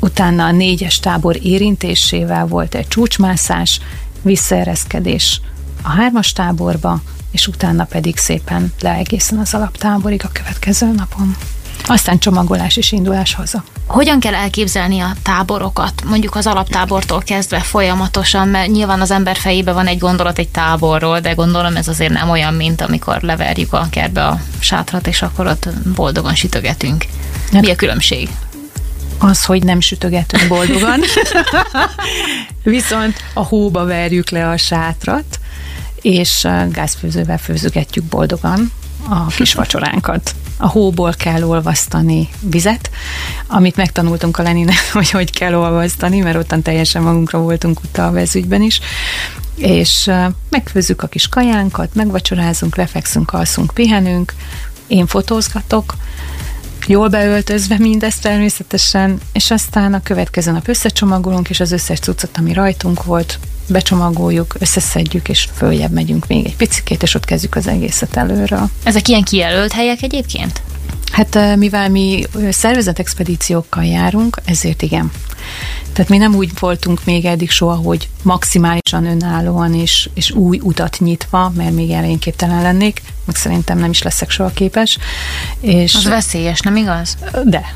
[0.01, 3.81] utána a négyes tábor érintésével volt egy csúcsmászás,
[4.23, 5.41] visszaereszkedés
[5.83, 7.01] a hármas táborba,
[7.31, 11.37] és utána pedig szépen le egészen az alaptáborig a következő napon.
[11.87, 13.65] Aztán csomagolás és indulás haza.
[13.87, 19.75] Hogyan kell elképzelni a táborokat, mondjuk az alaptábortól kezdve folyamatosan, mert nyilván az ember fejében
[19.75, 23.87] van egy gondolat egy táborról, de gondolom ez azért nem olyan, mint amikor leverjük a
[23.91, 27.05] kertbe a sátrat, és akkor ott boldogan sütögetünk.
[27.53, 28.29] Mi a különbség?
[29.23, 31.01] Az, hogy nem sütögetünk boldogan,
[32.63, 35.41] viszont a hóba verjük le a sátrat,
[36.01, 38.73] és gázfőzővel főzögetjük boldogan
[39.09, 40.35] a kis vacsoránkat.
[40.57, 42.91] A hóból kell olvasztani vizet,
[43.47, 48.35] amit megtanultunk a Leninen, hogy hogy kell olvasztani, mert ottan teljesen magunkra voltunk utalva ez
[48.35, 48.81] ügyben is,
[49.57, 50.11] és
[50.49, 54.35] megfőzzük a kis kajánkat, megvacsorázunk, lefekszünk, alszunk, pihenünk,
[54.87, 55.95] én fotózgatok,
[56.89, 62.53] jól beöltözve mindezt természetesen, és aztán a következő nap összecsomagolunk, és az összes cuccot, ami
[62.53, 68.17] rajtunk volt, becsomagoljuk, összeszedjük, és följebb megyünk még egy picikét, és ott kezdjük az egészet
[68.17, 68.69] előről.
[68.83, 70.63] Ezek ilyen kijelölt helyek egyébként?
[71.11, 75.11] Hát mivel mi szervezetexpedíciókkal járunk, ezért igen.
[75.93, 80.97] Tehát mi nem úgy voltunk még eddig soha, hogy maximálisan önállóan és, és új utat
[81.01, 84.99] nyitva, mert még elején képtelen lennék, meg szerintem nem is leszek soha képes.
[85.61, 87.17] És az veszélyes, nem igaz?
[87.45, 87.75] De,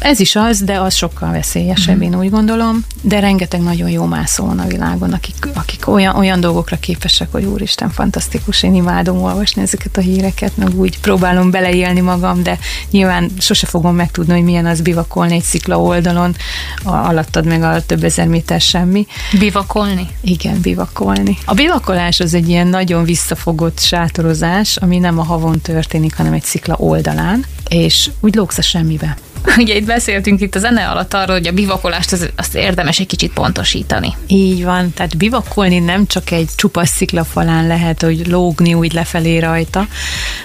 [0.00, 2.00] ez is az, de az sokkal veszélyesebb, mm.
[2.00, 6.40] én úgy gondolom, de rengeteg nagyon jó mászó van a világon, akik, akik olyan, olyan
[6.40, 12.00] dolgokra képesek, hogy úristen, fantasztikus, én imádom olvasni ezeket a híreket, meg úgy próbálom beleélni
[12.00, 12.58] magam, de
[12.90, 16.36] nyilván sose fogom megtudni, hogy milyen az bivakolni egy szikla oldalon,
[16.82, 19.06] a, alattad meg a több ezer méter semmi.
[19.38, 20.08] Bivakolni?
[20.20, 21.38] Igen, bivakolni.
[21.44, 26.44] A bivakolás az egy ilyen nagyon visszafogott sátorozás, ami nem a havon történik, hanem egy
[26.44, 29.16] szikla oldalán, és úgy lóksz a semmibe.
[29.62, 33.06] Ugye itt beszéltünk itt a zene alatt arról, hogy a bivakolást az, azt érdemes egy
[33.06, 34.14] kicsit pontosítani.
[34.26, 39.86] Így van, tehát bivakolni nem csak egy csupasz sziklafalán lehet, hogy lógni úgy lefelé rajta,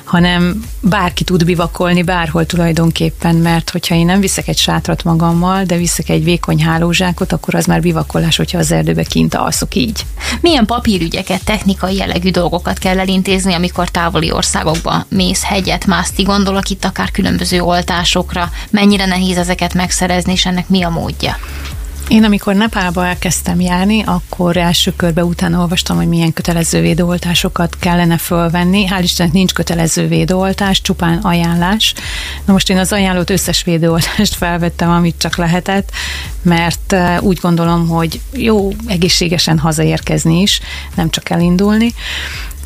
[0.03, 5.77] hanem bárki tud bivakolni bárhol tulajdonképpen, mert hogyha én nem viszek egy sátrat magammal, de
[5.77, 10.05] viszek egy vékony hálózsákot, akkor az már bivakolás, hogyha az erdőbe kint alszok így.
[10.41, 16.85] Milyen papírügyeket, technikai jellegű dolgokat kell elintézni, amikor távoli országokba mész hegyet mászni, gondolok itt
[16.85, 18.49] akár különböző oltásokra,
[18.85, 21.37] mennyire nehéz ezeket megszerezni, és ennek mi a módja?
[22.07, 28.17] Én amikor Nepálba elkezdtem járni, akkor első körbe utána olvastam, hogy milyen kötelező védőoltásokat kellene
[28.17, 28.85] fölvenni.
[28.89, 31.93] Hál' Istennek nincs kötelező védőoltás, csupán ajánlás.
[32.45, 35.89] Na most én az ajánlott összes védőoltást felvettem, amit csak lehetett,
[36.41, 40.59] mert eh, úgy gondolom, hogy jó egészségesen hazaérkezni is,
[40.95, 41.93] nem csak elindulni.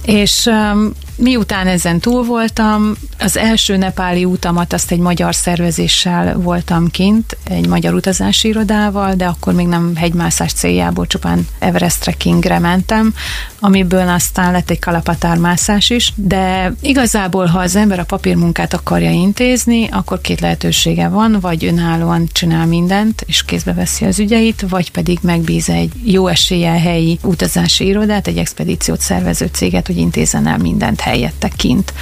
[0.06, 6.88] És um, miután ezen túl voltam, az első nepáli utamat azt egy magyar szervezéssel voltam
[6.88, 13.14] kint, egy magyar utazási irodával, de akkor még nem hegymászás céljából, csupán Everest trekkingre mentem,
[13.60, 19.88] amiből aztán lett egy kalapatármászás is, de igazából, ha az ember a papírmunkát akarja intézni,
[19.92, 25.20] akkor két lehetősége van, vagy önállóan csinál mindent, és kézbe veszi az ügyeit, vagy pedig
[25.22, 31.00] megbíz egy jó eséllyel helyi utazási irodát, egy expedíciót szervező céget, hogy intézzen el mindent
[31.00, 31.94] helyette kint.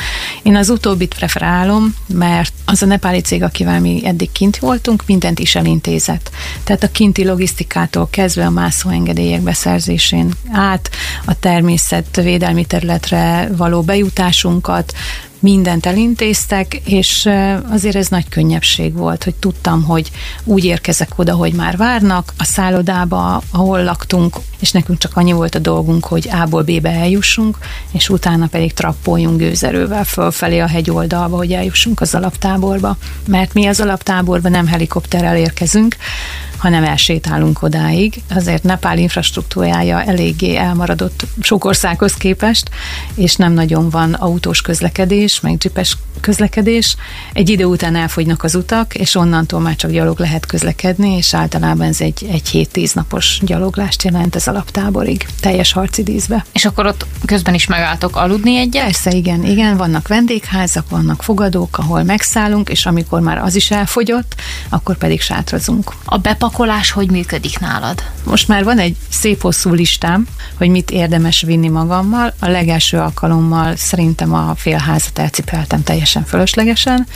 [0.44, 5.40] Én az utóbbit preferálom, mert az a nepáli cég, akivel mi eddig kint voltunk, mindent
[5.40, 6.30] is elintézett.
[6.64, 10.90] Tehát a kinti logisztikától kezdve a mászóengedélyek beszerzésén át,
[11.26, 14.94] a természetvédelmi területre való bejutásunkat,
[15.40, 17.30] mindent elintéztek, és
[17.72, 20.12] azért ez nagy könnyebbség volt, hogy tudtam, hogy
[20.44, 25.56] úgy érkezek oda, hogy már várnak, a szállodába, ahol laktunk, és nekünk csak annyi volt
[25.56, 27.58] a dolgunk, hogy A-ból B-be eljussunk,
[27.92, 32.98] és utána pedig trappoljunk gőzerővel fölfelé a hegyoldalba, hogy eljussunk az alaptáborba.
[33.28, 35.96] Mert mi az alaptáborba nem helikopterrel érkezünk,
[36.58, 38.22] hanem elsétálunk odáig.
[38.36, 42.70] Azért Nepál infrastruktúrája eléggé elmaradott sok országhoz képest,
[43.16, 46.96] és nem nagyon van autós közlekedés, meg dzsipes közlekedés.
[47.34, 51.88] Egy idő után elfogynak az utak, és onnantól már csak gyalog lehet közlekedni, és általában
[51.88, 56.46] ez egy, egy 7-10 napos gyaloglást jelent ez alaptáborig, teljes harcidízbe.
[56.52, 58.84] És akkor ott közben is megálltok aludni egyet?
[58.84, 64.36] Persze, igen, igen, vannak vendégházak, vannak fogadók, ahol megszállunk, és amikor már az is elfogyott,
[64.70, 65.94] akkor pedig sátrazunk.
[66.06, 68.04] A bepakolás hogy működik nálad?
[68.24, 72.34] Most már van egy szép hosszú listám, hogy mit érdemes vinni magammal.
[72.40, 77.08] A legelső alkalommal szerintem a félházat elcipeltem teljesen fölöslegesen.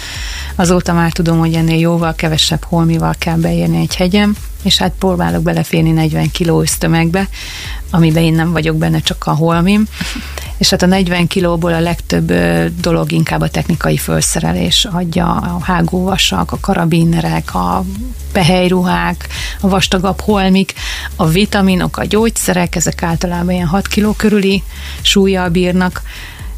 [0.56, 5.43] Azóta már tudom, hogy ennél jóval kevesebb holmival kell beérni egy hegyem, és hát próbálok
[5.43, 7.28] beleférni 40 kiló tömegbe,
[7.89, 9.88] amiben én nem vagyok benne, csak a holmim.
[10.58, 12.34] És hát a 40 kilóból a legtöbb
[12.82, 17.84] dolog inkább a technikai felszerelés adja, a hágóvasak, a karabinerek, a
[18.32, 19.28] pehelyruhák,
[19.62, 20.74] a vastagabb holmik,
[21.16, 24.64] a vitaminok, a gyógyszerek, ezek általában ilyen 6 kiló körüli
[25.02, 26.02] súlyjal bírnak,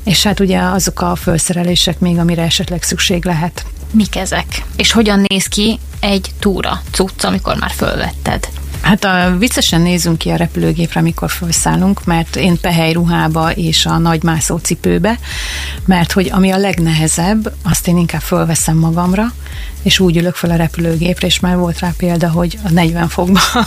[0.04, 3.66] és hát ugye azok a felszerelések még, amire esetleg szükség lehet.
[3.92, 4.64] Mik ezek?
[4.76, 8.48] És hogyan néz ki egy túra cucc, amikor már fölvetted?
[8.84, 13.98] Hát a, viccesen nézünk ki a repülőgépre, amikor felszállunk, mert én pehely ruhába és a
[13.98, 15.20] nagy mászó cipőbe,
[15.86, 19.34] mert hogy ami a legnehezebb, azt én inkább fölveszem magamra,
[19.84, 23.42] és úgy ülök fel a repülőgépre, és már volt rá példa, hogy a 40 fokban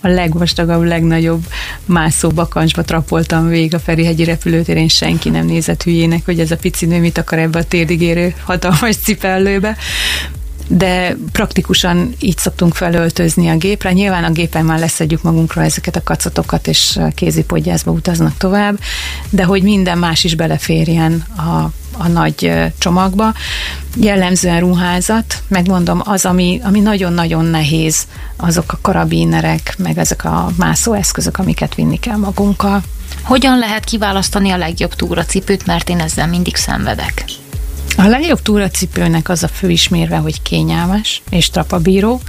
[0.00, 1.46] a legvastagabb, legnagyobb
[1.84, 6.86] mászó bakancsba trapoltam végig a Ferihegyi repülőtérén, senki nem nézett hülyének, hogy ez a pici
[6.86, 9.76] nő mit akar ebbe a térdigérő hatalmas cipellőbe
[10.68, 13.92] de praktikusan így szoktunk felöltözni a gépre.
[13.92, 18.78] Nyilván a gépen már leszedjük magunkra ezeket a kacatokat, és kézipodgyászba utaznak tovább,
[19.30, 23.32] de hogy minden más is beleférjen a a nagy csomagba.
[23.96, 28.06] Jellemzően ruházat, megmondom, az, ami, ami nagyon-nagyon nehéz,
[28.36, 32.82] azok a karabinerek, meg ezek a mászóeszközök, amiket vinni kell magunkkal.
[33.22, 37.24] Hogyan lehet kiválasztani a legjobb túracipőt, mert én ezzel mindig szenvedek?
[37.96, 42.20] A legjobb túracipőnek az a főismérve, hogy kényelmes és trapabíró,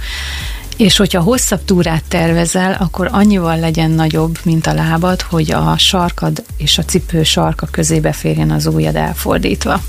[0.76, 6.44] és hogyha hosszabb túrát tervezel, akkor annyival legyen nagyobb, mint a lábad, hogy a sarkad
[6.56, 9.80] és a cipő sarka közé beférjen az ujjad elfordítva.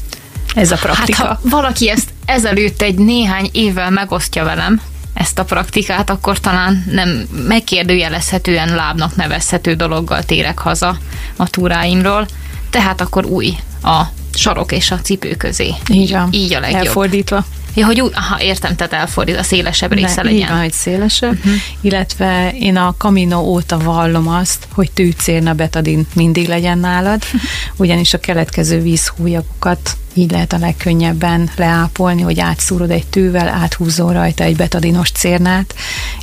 [0.55, 1.25] Ez a praktika.
[1.25, 4.81] Hát, ha valaki ezt ezelőtt egy néhány évvel megosztja velem,
[5.13, 10.97] ezt a praktikát, akkor talán nem megkérdőjelezhetően lábnak nevezhető dologgal térek haza
[11.35, 12.27] a túráimról.
[12.69, 14.01] Tehát akkor új a
[14.39, 15.73] sarok és a cipő közé.
[15.91, 16.29] Így van.
[16.31, 16.85] Így a legjobb.
[16.85, 17.45] Elfordítva.
[17.75, 20.39] Ja, hogy úgy, aha, értem, tehát elfordít, a szélesebb része legyen.
[20.39, 21.53] Így van, hogy szélesebb, uh-huh.
[21.81, 27.23] illetve én a Camino óta vallom azt, hogy tűcérna betadin mindig legyen nálad,
[27.77, 34.43] ugyanis a keletkező vízhújagokat így lehet a legkönnyebben leápolni, hogy átszúrod egy tűvel, áthúzol rajta
[34.43, 35.75] egy betadinos cérnát,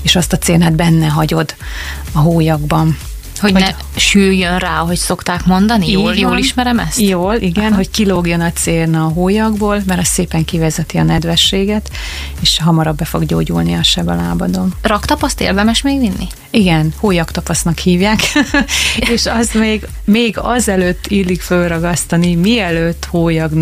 [0.02, 1.54] és azt a cérnát benne hagyod
[2.12, 2.96] a hólyagban.
[3.40, 5.90] Hogy, hogy ne süljön rá, hogy szokták mondani?
[5.90, 7.00] Jól, jól ismerem ezt?
[7.00, 7.74] Jól, igen, Aha.
[7.74, 11.90] hogy kilógjon a cérna a hólyagból, mert az szépen kivezeti a nedvességet,
[12.40, 14.74] és hamarabb be fog gyógyulni a seb a lábadon.
[14.82, 16.26] Raktapaszt érdemes még vinni?
[16.50, 18.20] Igen, hólyagtapasznak hívják,
[19.12, 23.54] és az még, még azelőtt illik fölragasztani, mielőtt hólyag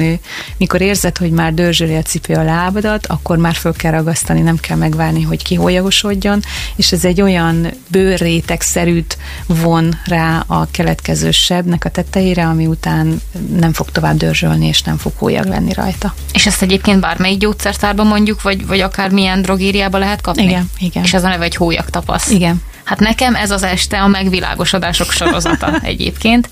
[0.56, 4.56] Mikor érzed, hogy már dörzsöli a cipő a lábadat, akkor már föl kell ragasztani, nem
[4.56, 6.40] kell megvárni, hogy kihólyagosodjon,
[6.76, 9.18] és ez egy olyan bőrrétegszerűt
[9.64, 13.20] von rá a keletkező sebnek a tetejére, ami után
[13.56, 16.14] nem fog tovább dörzsölni, és nem fog hólyag lenni rajta.
[16.32, 20.42] És ezt egyébként bármelyik gyógyszertárban mondjuk, vagy, vagy akár milyen drogériában lehet kapni?
[20.42, 21.04] Igen, igen.
[21.04, 22.30] És ez a neve egy hólyag tapasz.
[22.30, 22.62] Igen.
[22.84, 26.48] Hát nekem ez az este a megvilágosodások sorozata egyébként.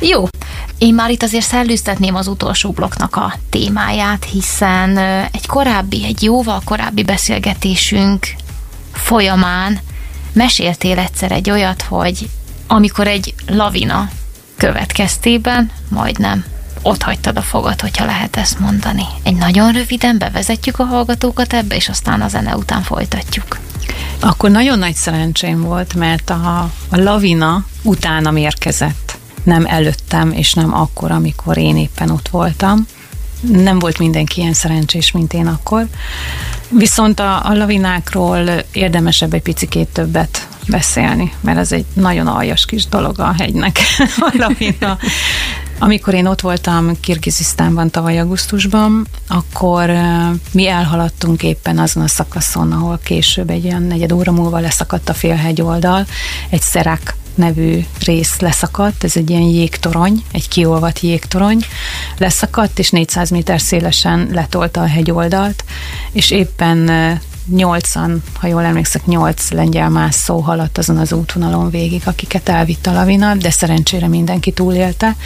[0.00, 0.28] Jó,
[0.78, 4.98] én már itt azért szellőztetném az utolsó blokknak a témáját, hiszen
[5.32, 8.26] egy korábbi, egy jóval korábbi beszélgetésünk
[8.92, 9.80] folyamán
[10.32, 12.28] meséltél egyszer egy olyat, hogy
[12.68, 14.08] amikor egy lavina
[14.56, 16.44] következtében majdnem
[16.82, 19.04] ott hagytad a fogad, hogyha lehet ezt mondani.
[19.22, 23.58] Egy nagyon röviden bevezetjük a hallgatókat ebbe, és aztán a zene után folytatjuk.
[24.20, 30.74] Akkor nagyon nagy szerencsém volt, mert a, a lavina utána érkezett nem előttem, és nem
[30.74, 32.86] akkor, amikor én éppen ott voltam.
[33.40, 35.86] Nem volt mindenki ilyen szerencsés, mint én akkor.
[36.68, 42.86] Viszont a, a lavinákról érdemesebb egy picikét többet beszélni, mert ez egy nagyon aljas kis
[42.86, 43.78] dolog a hegynek,
[44.18, 44.98] a lavina.
[45.78, 49.90] Amikor én ott voltam Kirgizisztánban tavaly augusztusban, akkor
[50.52, 55.14] mi elhaladtunk éppen azon a szakaszon, ahol később egy olyan negyed óra múlva leszakadt a
[55.14, 56.06] félhegy oldal,
[56.50, 61.64] egy szerák nevű rész leszakadt, ez egy ilyen jégtorony, egy kiolvat jégtorony,
[62.16, 65.64] leszakadt, és 400 méter szélesen letolta a hegyoldalt,
[66.12, 66.90] és éppen
[67.50, 72.92] nyolcan, ha jól emlékszek, nyolc lengyel mászó haladt azon az útvonalon végig, akiket elvitt a
[72.92, 75.16] lavina, de szerencsére mindenki túlélte,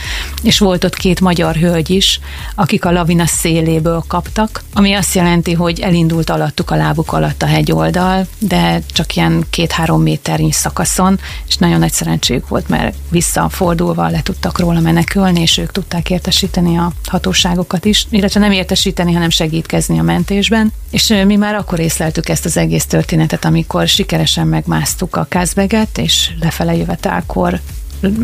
[0.42, 2.20] és volt ott két magyar hölgy is,
[2.54, 7.46] akik a lavina széléből kaptak, ami azt jelenti, hogy elindult alattuk a lábuk alatt a
[7.46, 11.18] hegyoldal, de csak ilyen két-három méternyi szakaszon,
[11.48, 16.78] és nagyon nagy szerencséjük volt, mert visszafordulva le tudtak róla menekülni, és ők tudták értesíteni
[16.78, 20.72] a hatóságokat is, illetve nem értesíteni, hanem segítkezni a mentésben.
[20.90, 25.98] És mi már akkor észleltük, meséltük ezt az egész történetet, amikor sikeresen megmásztuk a Kázbeget,
[25.98, 27.60] és lefele jövetelkor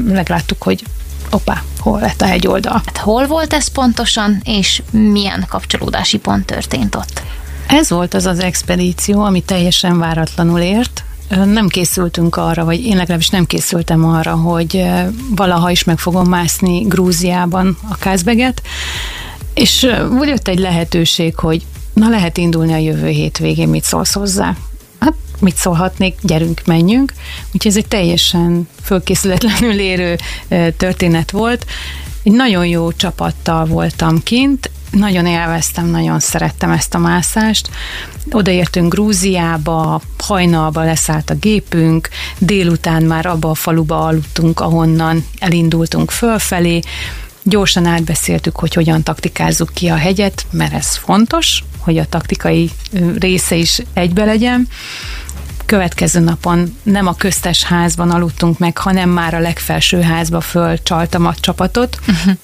[0.04, 0.84] megláttuk, hogy
[1.30, 2.82] opá, hol lett a hegyoldal.
[2.84, 7.22] Hát hol volt ez pontosan, és milyen kapcsolódási pont történt ott?
[7.68, 11.04] Ez volt az az expedíció, ami teljesen váratlanul ért.
[11.28, 14.84] Nem készültünk arra, vagy én legalábbis nem készültem arra, hogy
[15.36, 18.62] valaha is meg fogom mászni Grúziában a Kázbeget,
[19.58, 19.86] és
[20.18, 21.62] úgy jött egy lehetőség, hogy
[21.98, 24.56] Na lehet indulni a jövő hétvégén, mit szólsz hozzá?
[25.00, 27.12] Hát mit szólhatnék, gyerünk, menjünk.
[27.52, 30.16] Úgyhogy ez egy teljesen fölkészületlenül érő
[30.76, 31.66] történet volt.
[32.22, 37.70] Egy nagyon jó csapattal voltam kint, nagyon élveztem, nagyon szerettem ezt a mászást.
[38.30, 46.80] Odaértünk Grúziába, hajnalba leszállt a gépünk, délután már abba a faluba aludtunk, ahonnan elindultunk fölfelé,
[47.48, 52.70] Gyorsan átbeszéltük, hogy hogyan taktikázzuk ki a hegyet, mert ez fontos, hogy a taktikai
[53.18, 54.68] része is egybe legyen.
[55.66, 61.34] Következő napon nem a köztes házban aludtunk meg, hanem már a legfelső házba fölcsaltam a
[61.34, 62.34] csapatot, uh-huh.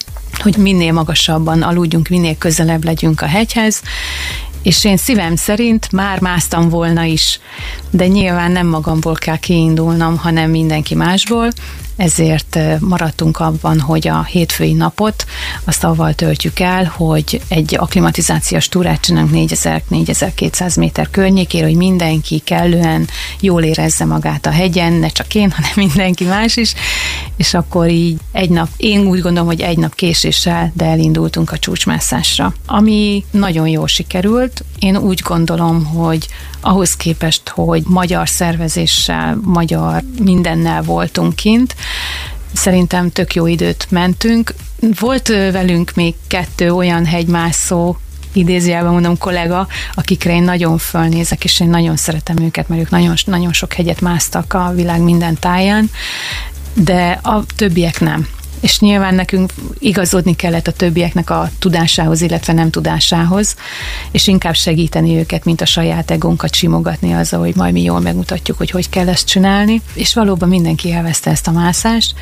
[0.42, 3.82] hogy minél magasabban aludjunk, minél közelebb legyünk a hegyhez,
[4.62, 7.40] és én szívem szerint már másztam volna is,
[7.90, 11.50] de nyilván nem magamból kell kiindulnom, hanem mindenki másból,
[11.96, 15.24] ezért maradtunk abban, hogy a hétfői napot
[15.64, 23.08] azt avval töltjük el, hogy egy aklimatizációs túrát csinálunk 4000-4200 méter környékére, hogy mindenki kellően
[23.40, 26.74] jól érezze magát a hegyen, ne csak én, hanem mindenki más is,
[27.36, 31.58] és akkor így egy nap, én úgy gondolom, hogy egy nap késéssel, de elindultunk a
[31.58, 32.54] csúcsmászásra.
[32.66, 36.28] Ami nagyon jól sikerült, én úgy gondolom, hogy
[36.60, 41.74] ahhoz képest, hogy magyar szervezéssel, magyar mindennel voltunk kint,
[42.52, 44.54] szerintem tök jó időt mentünk.
[45.00, 47.96] Volt velünk még kettő olyan hegymászó,
[48.32, 53.14] idézőjelben mondom kollega, akikre én nagyon fölnézek, és én nagyon szeretem őket, mert ők nagyon,
[53.26, 55.90] nagyon sok hegyet másztak a világ minden táján,
[56.74, 58.28] de a többiek nem
[58.64, 63.56] és nyilván nekünk igazodni kellett a többieknek a tudásához, illetve nem tudásához,
[64.10, 68.58] és inkább segíteni őket, mint a saját egónkat simogatni azzal, hogy majd mi jól megmutatjuk,
[68.58, 72.14] hogy hogy kell ezt csinálni, és valóban mindenki elveszte ezt a mászást,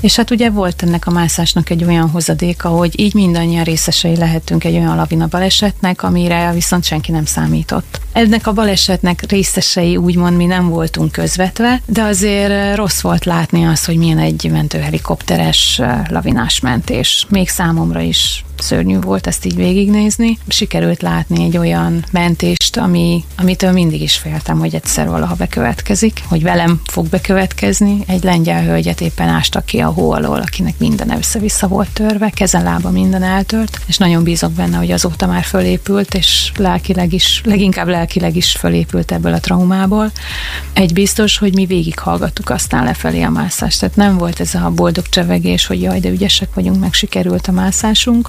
[0.00, 4.64] és hát ugye volt ennek a mászásnak egy olyan hozadéka, hogy így mindannyian részesei lehetünk
[4.64, 8.00] egy olyan lavina balesetnek, amire viszont senki nem számított.
[8.12, 13.86] Ennek a balesetnek részesei úgymond mi nem voltunk közvetve, de azért rossz volt látni azt,
[13.86, 17.26] hogy milyen egy mentőhelikopteres lavinás mentés.
[17.28, 20.38] Még számomra is szörnyű volt ezt így végignézni.
[20.48, 26.42] Sikerült látni egy olyan mentést, ami, amitől mindig is féltem, hogy egyszer valaha bekövetkezik, hogy
[26.42, 28.04] velem fog bekövetkezni.
[28.06, 32.62] Egy lengyel hölgyet éppen ástak ki a hó alól, akinek minden össze-vissza volt törve, kezen
[32.62, 37.88] lába minden eltört, és nagyon bízok benne, hogy azóta már fölépült, és lelkileg is, leginkább
[37.88, 40.10] lelkileg is fölépült ebből a traumából.
[40.72, 45.08] Egy biztos, hogy mi végighallgattuk aztán lefelé a mászást, tehát nem volt ez a boldog
[45.08, 48.28] csevegés, hogy jaj, de ügyesek vagyunk, meg sikerült a mászásunk,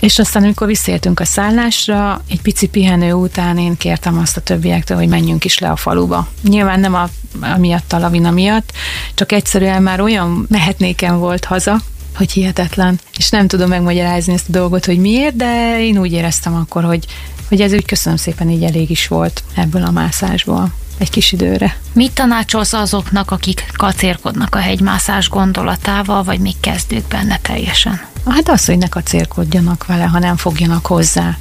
[0.00, 4.96] és aztán, amikor visszértünk a szállásra, egy pici pihenő után én kértem azt a többiektől,
[4.96, 6.28] hogy menjünk is le a faluba.
[6.42, 7.08] Nyilván nem a,
[7.40, 8.72] a miatt, a lavina miatt,
[9.14, 11.80] csak egyszerűen már olyan mehetnéken volt haza,
[12.16, 13.00] hogy hihetetlen.
[13.18, 17.06] És nem tudom megmagyarázni ezt a dolgot, hogy miért, de én úgy éreztem akkor, hogy,
[17.48, 21.76] hogy ez úgy köszönöm szépen, így elég is volt ebből a mászásból egy kis időre.
[21.92, 28.00] Mit tanácsolsz azoknak, akik kacérkodnak a hegymászás gondolatával, vagy még kezdők benne teljesen?
[28.28, 31.38] Hát az, hogy ne kacérkodjanak vele, ha nem fogjanak hozzá.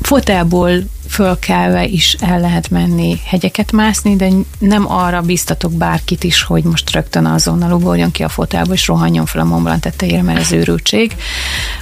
[0.00, 0.72] Fotelból
[1.08, 4.28] fölkelve is el lehet menni hegyeket mászni, de
[4.58, 9.26] nem arra biztatok bárkit is, hogy most rögtön azonnal ugorjon ki a fotelba, és rohanjon
[9.26, 11.16] fel a Mont Blanc tetejére, mert ez őrültség,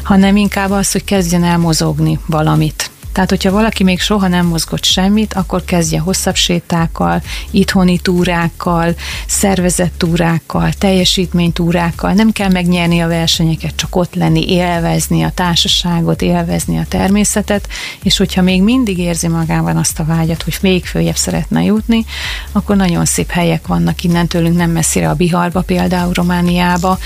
[0.02, 4.84] hanem inkább az, hogy kezdjen el mozogni valamit tehát, hogyha valaki még soha nem mozgott
[4.84, 8.94] semmit, akkor kezdje hosszabb sétákkal, itthoni túrákkal,
[9.26, 12.12] szervezett túrákkal, teljesítménytúrákkal.
[12.12, 17.68] Nem kell megnyerni a versenyeket, csak ott lenni, élvezni a társaságot, élvezni a természetet,
[18.02, 22.04] és hogyha még mindig érzi magában azt a vágyat, hogy még följebb szeretne jutni,
[22.52, 26.98] akkor nagyon szép helyek vannak innen tőlünk nem messzire a Biharba, például Romániába,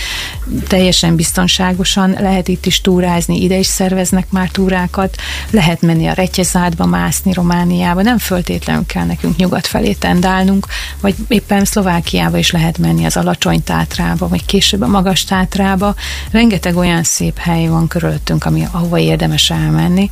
[0.66, 5.16] teljesen biztonságosan lehet itt is túrázni, ide is szerveznek már túrákat,
[5.50, 10.66] lehet menni menni a Retyezádba, mászni Romániába, nem föltétlenül kell nekünk nyugat felé tendálnunk,
[11.00, 15.94] vagy éppen Szlovákiába is lehet menni az alacsony tátrába, vagy később a magas tátrába.
[16.30, 20.08] Rengeteg olyan szép hely van körülöttünk, ami, ahova érdemes elmenni.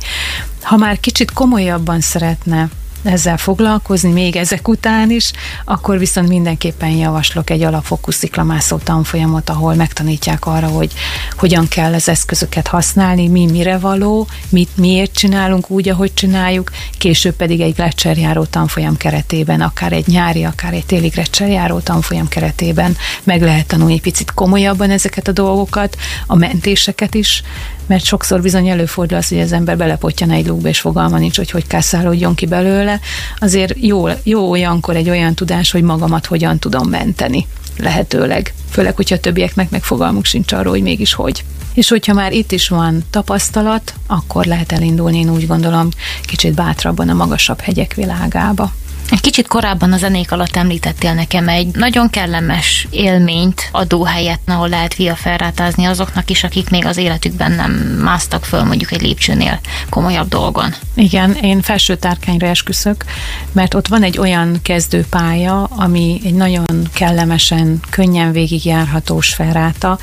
[0.61, 2.69] Ha már kicsit komolyabban szeretne
[3.03, 5.31] ezzel foglalkozni, még ezek után is,
[5.65, 10.93] akkor viszont mindenképpen javaslok egy alapfokú sziklamászó tanfolyamot, ahol megtanítják arra, hogy
[11.37, 17.35] hogyan kell az eszközöket használni, mi mire való, mit miért csinálunk úgy, ahogy csináljuk, később
[17.35, 23.41] pedig egy lecserjáró tanfolyam keretében, akár egy nyári, akár egy téli lecserjáró tanfolyam keretében meg
[23.41, 25.97] lehet tanulni picit komolyabban ezeket a dolgokat,
[26.27, 27.43] a mentéseket is,
[27.89, 31.51] mert sokszor bizony előfordul az, hogy az ember belepottyan egy lúgba, és fogalma nincs, hogy
[31.51, 32.99] hogy kászálódjon ki belőle.
[33.39, 38.53] Azért jó, jó olyankor egy olyan tudás, hogy magamat hogyan tudom menteni lehetőleg.
[38.69, 41.43] Főleg, hogyha a többieknek meg fogalmuk sincs arról, hogy mégis hogy.
[41.73, 45.89] És hogyha már itt is van tapasztalat, akkor lehet elindulni, én úgy gondolom,
[46.25, 48.71] kicsit bátrabban a magasabb hegyek világába.
[49.09, 54.95] Egy kicsit korábban a zenék alatt említettél nekem egy nagyon kellemes élményt adóhelyet, ahol lehet
[54.95, 57.71] viaferrátázni azoknak is, akik még az életükben nem
[58.03, 60.73] másztak föl mondjuk egy lépcsőnél komolyabb dolgon.
[60.93, 63.03] Igen, én felső tárkányra esküszök,
[63.51, 69.99] mert ott van egy olyan kezdőpálya, ami egy nagyon kellemesen, könnyen végigjárhatós ferráta,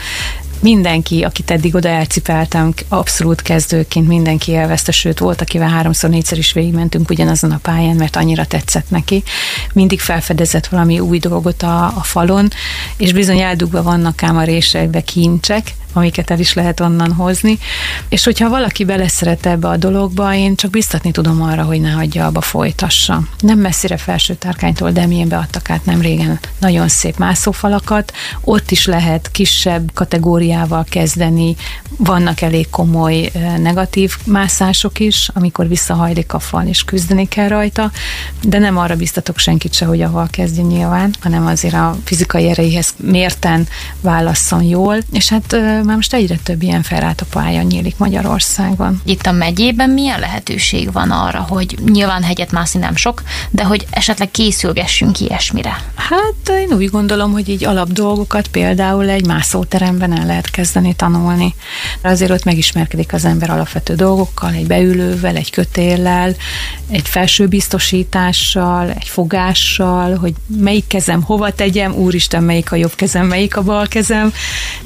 [0.66, 6.52] mindenki, akit eddig oda elcipeltem, abszolút kezdőként mindenki élvezte, sőt volt, akivel háromszor, négyszer is
[6.52, 9.22] végigmentünk ugyanazon a pályán, mert annyira tetszett neki.
[9.72, 12.48] Mindig felfedezett valami új dolgot a, a falon,
[12.96, 17.59] és bizony eldugva vannak ám a résekbe kincsek, amiket el is lehet onnan hozni.
[18.09, 22.26] És hogyha valaki beleszeret ebbe a dologba, én csak biztatni tudom arra, hogy ne hagyja
[22.26, 23.22] abba, folytassa.
[23.38, 28.12] Nem messzire felső tárkánytól, de milyen beadtak át nem régen nagyon szép mászófalakat.
[28.40, 31.57] Ott is lehet kisebb kategóriával kezdeni,
[31.97, 37.90] vannak elég komoly negatív mászások is, amikor visszahajlik a fal és küzdeni kell rajta,
[38.42, 42.94] de nem arra biztatok senkit se, hogy ahol kezdjen nyilván, hanem azért a fizikai erejéhez
[42.97, 43.68] mérten
[44.01, 45.57] válasszon jól, és hát
[45.87, 46.84] már most egyre több ilyen
[47.30, 49.01] pálya nyílik Magyarországon.
[49.05, 53.87] Itt a megyében milyen lehetőség van arra, hogy nyilván hegyet mászni nem sok, de hogy
[53.91, 55.82] esetleg készülgessünk ilyesmire?
[55.95, 61.55] Hát én úgy gondolom, hogy így alap dolgokat például egy mászóteremben el lehet kezdeni tanulni.
[62.03, 66.34] Azért ott megismerkedik az ember alapvető dolgokkal, egy beülővel, egy kötéllel,
[66.91, 73.26] egy felső biztosítással, egy fogással, hogy melyik kezem hova tegyem, úristen, melyik a jobb kezem,
[73.26, 74.32] melyik a bal kezem.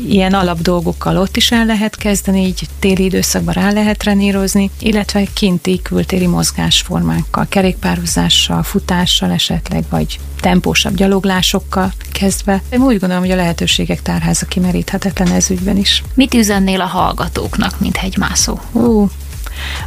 [0.08, 5.24] Ilyen alap dolgokkal ott is el lehet kezdeni, így téli időszakban rá lehet trenírozni, illetve
[5.32, 12.62] kinti kültéri mozgásformákkal, kerékpározással, futással esetleg, vagy tempósabb gyaloglásokkal kezdve.
[12.70, 16.02] Én úgy gondolom, hogy a lehetőségek tárháza kimeríthetetlen ez ügyben is.
[16.14, 18.58] Mit üzennél a hallgatóknak, mint hegymászó?
[18.72, 19.08] Ú,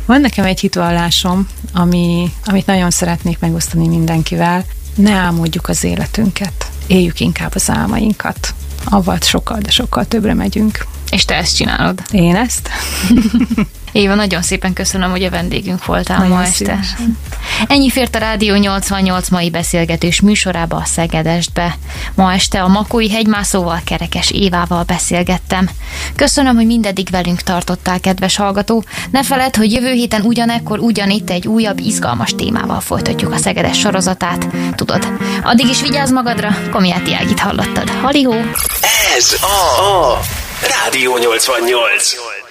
[0.05, 4.65] van nekem egy hitvallásom, ami, amit nagyon szeretnék megosztani mindenkivel.
[4.95, 8.53] Ne álmodjuk az életünket, éljük inkább az álmainkat.
[8.83, 10.85] Avval sokkal, de sokkal többre megyünk.
[11.11, 12.01] És te ezt csinálod?
[12.11, 12.69] Én ezt?
[13.93, 16.79] Éva, nagyon szépen köszönöm, hogy a vendégünk voltál nagyon ma este.
[17.67, 21.77] Ennyi fért a Rádió 88 mai beszélgetős műsorába a Szegedestbe.
[22.15, 25.69] Ma este a Makói hegymászóval, Kerekes Évával beszélgettem.
[26.15, 28.83] Köszönöm, hogy mindeddig velünk tartottál, kedves hallgató.
[29.11, 34.47] Ne feled, hogy jövő héten ugyanekkor ugyanitt egy újabb, izgalmas témával folytatjuk a Szegedes sorozatát.
[34.75, 35.07] Tudod,
[35.43, 37.89] addig is vigyázz magadra, Komiáti Ágit hallottad.
[37.89, 38.35] Halihó!
[39.17, 40.19] Ez a, a
[40.83, 42.42] Rádió 88.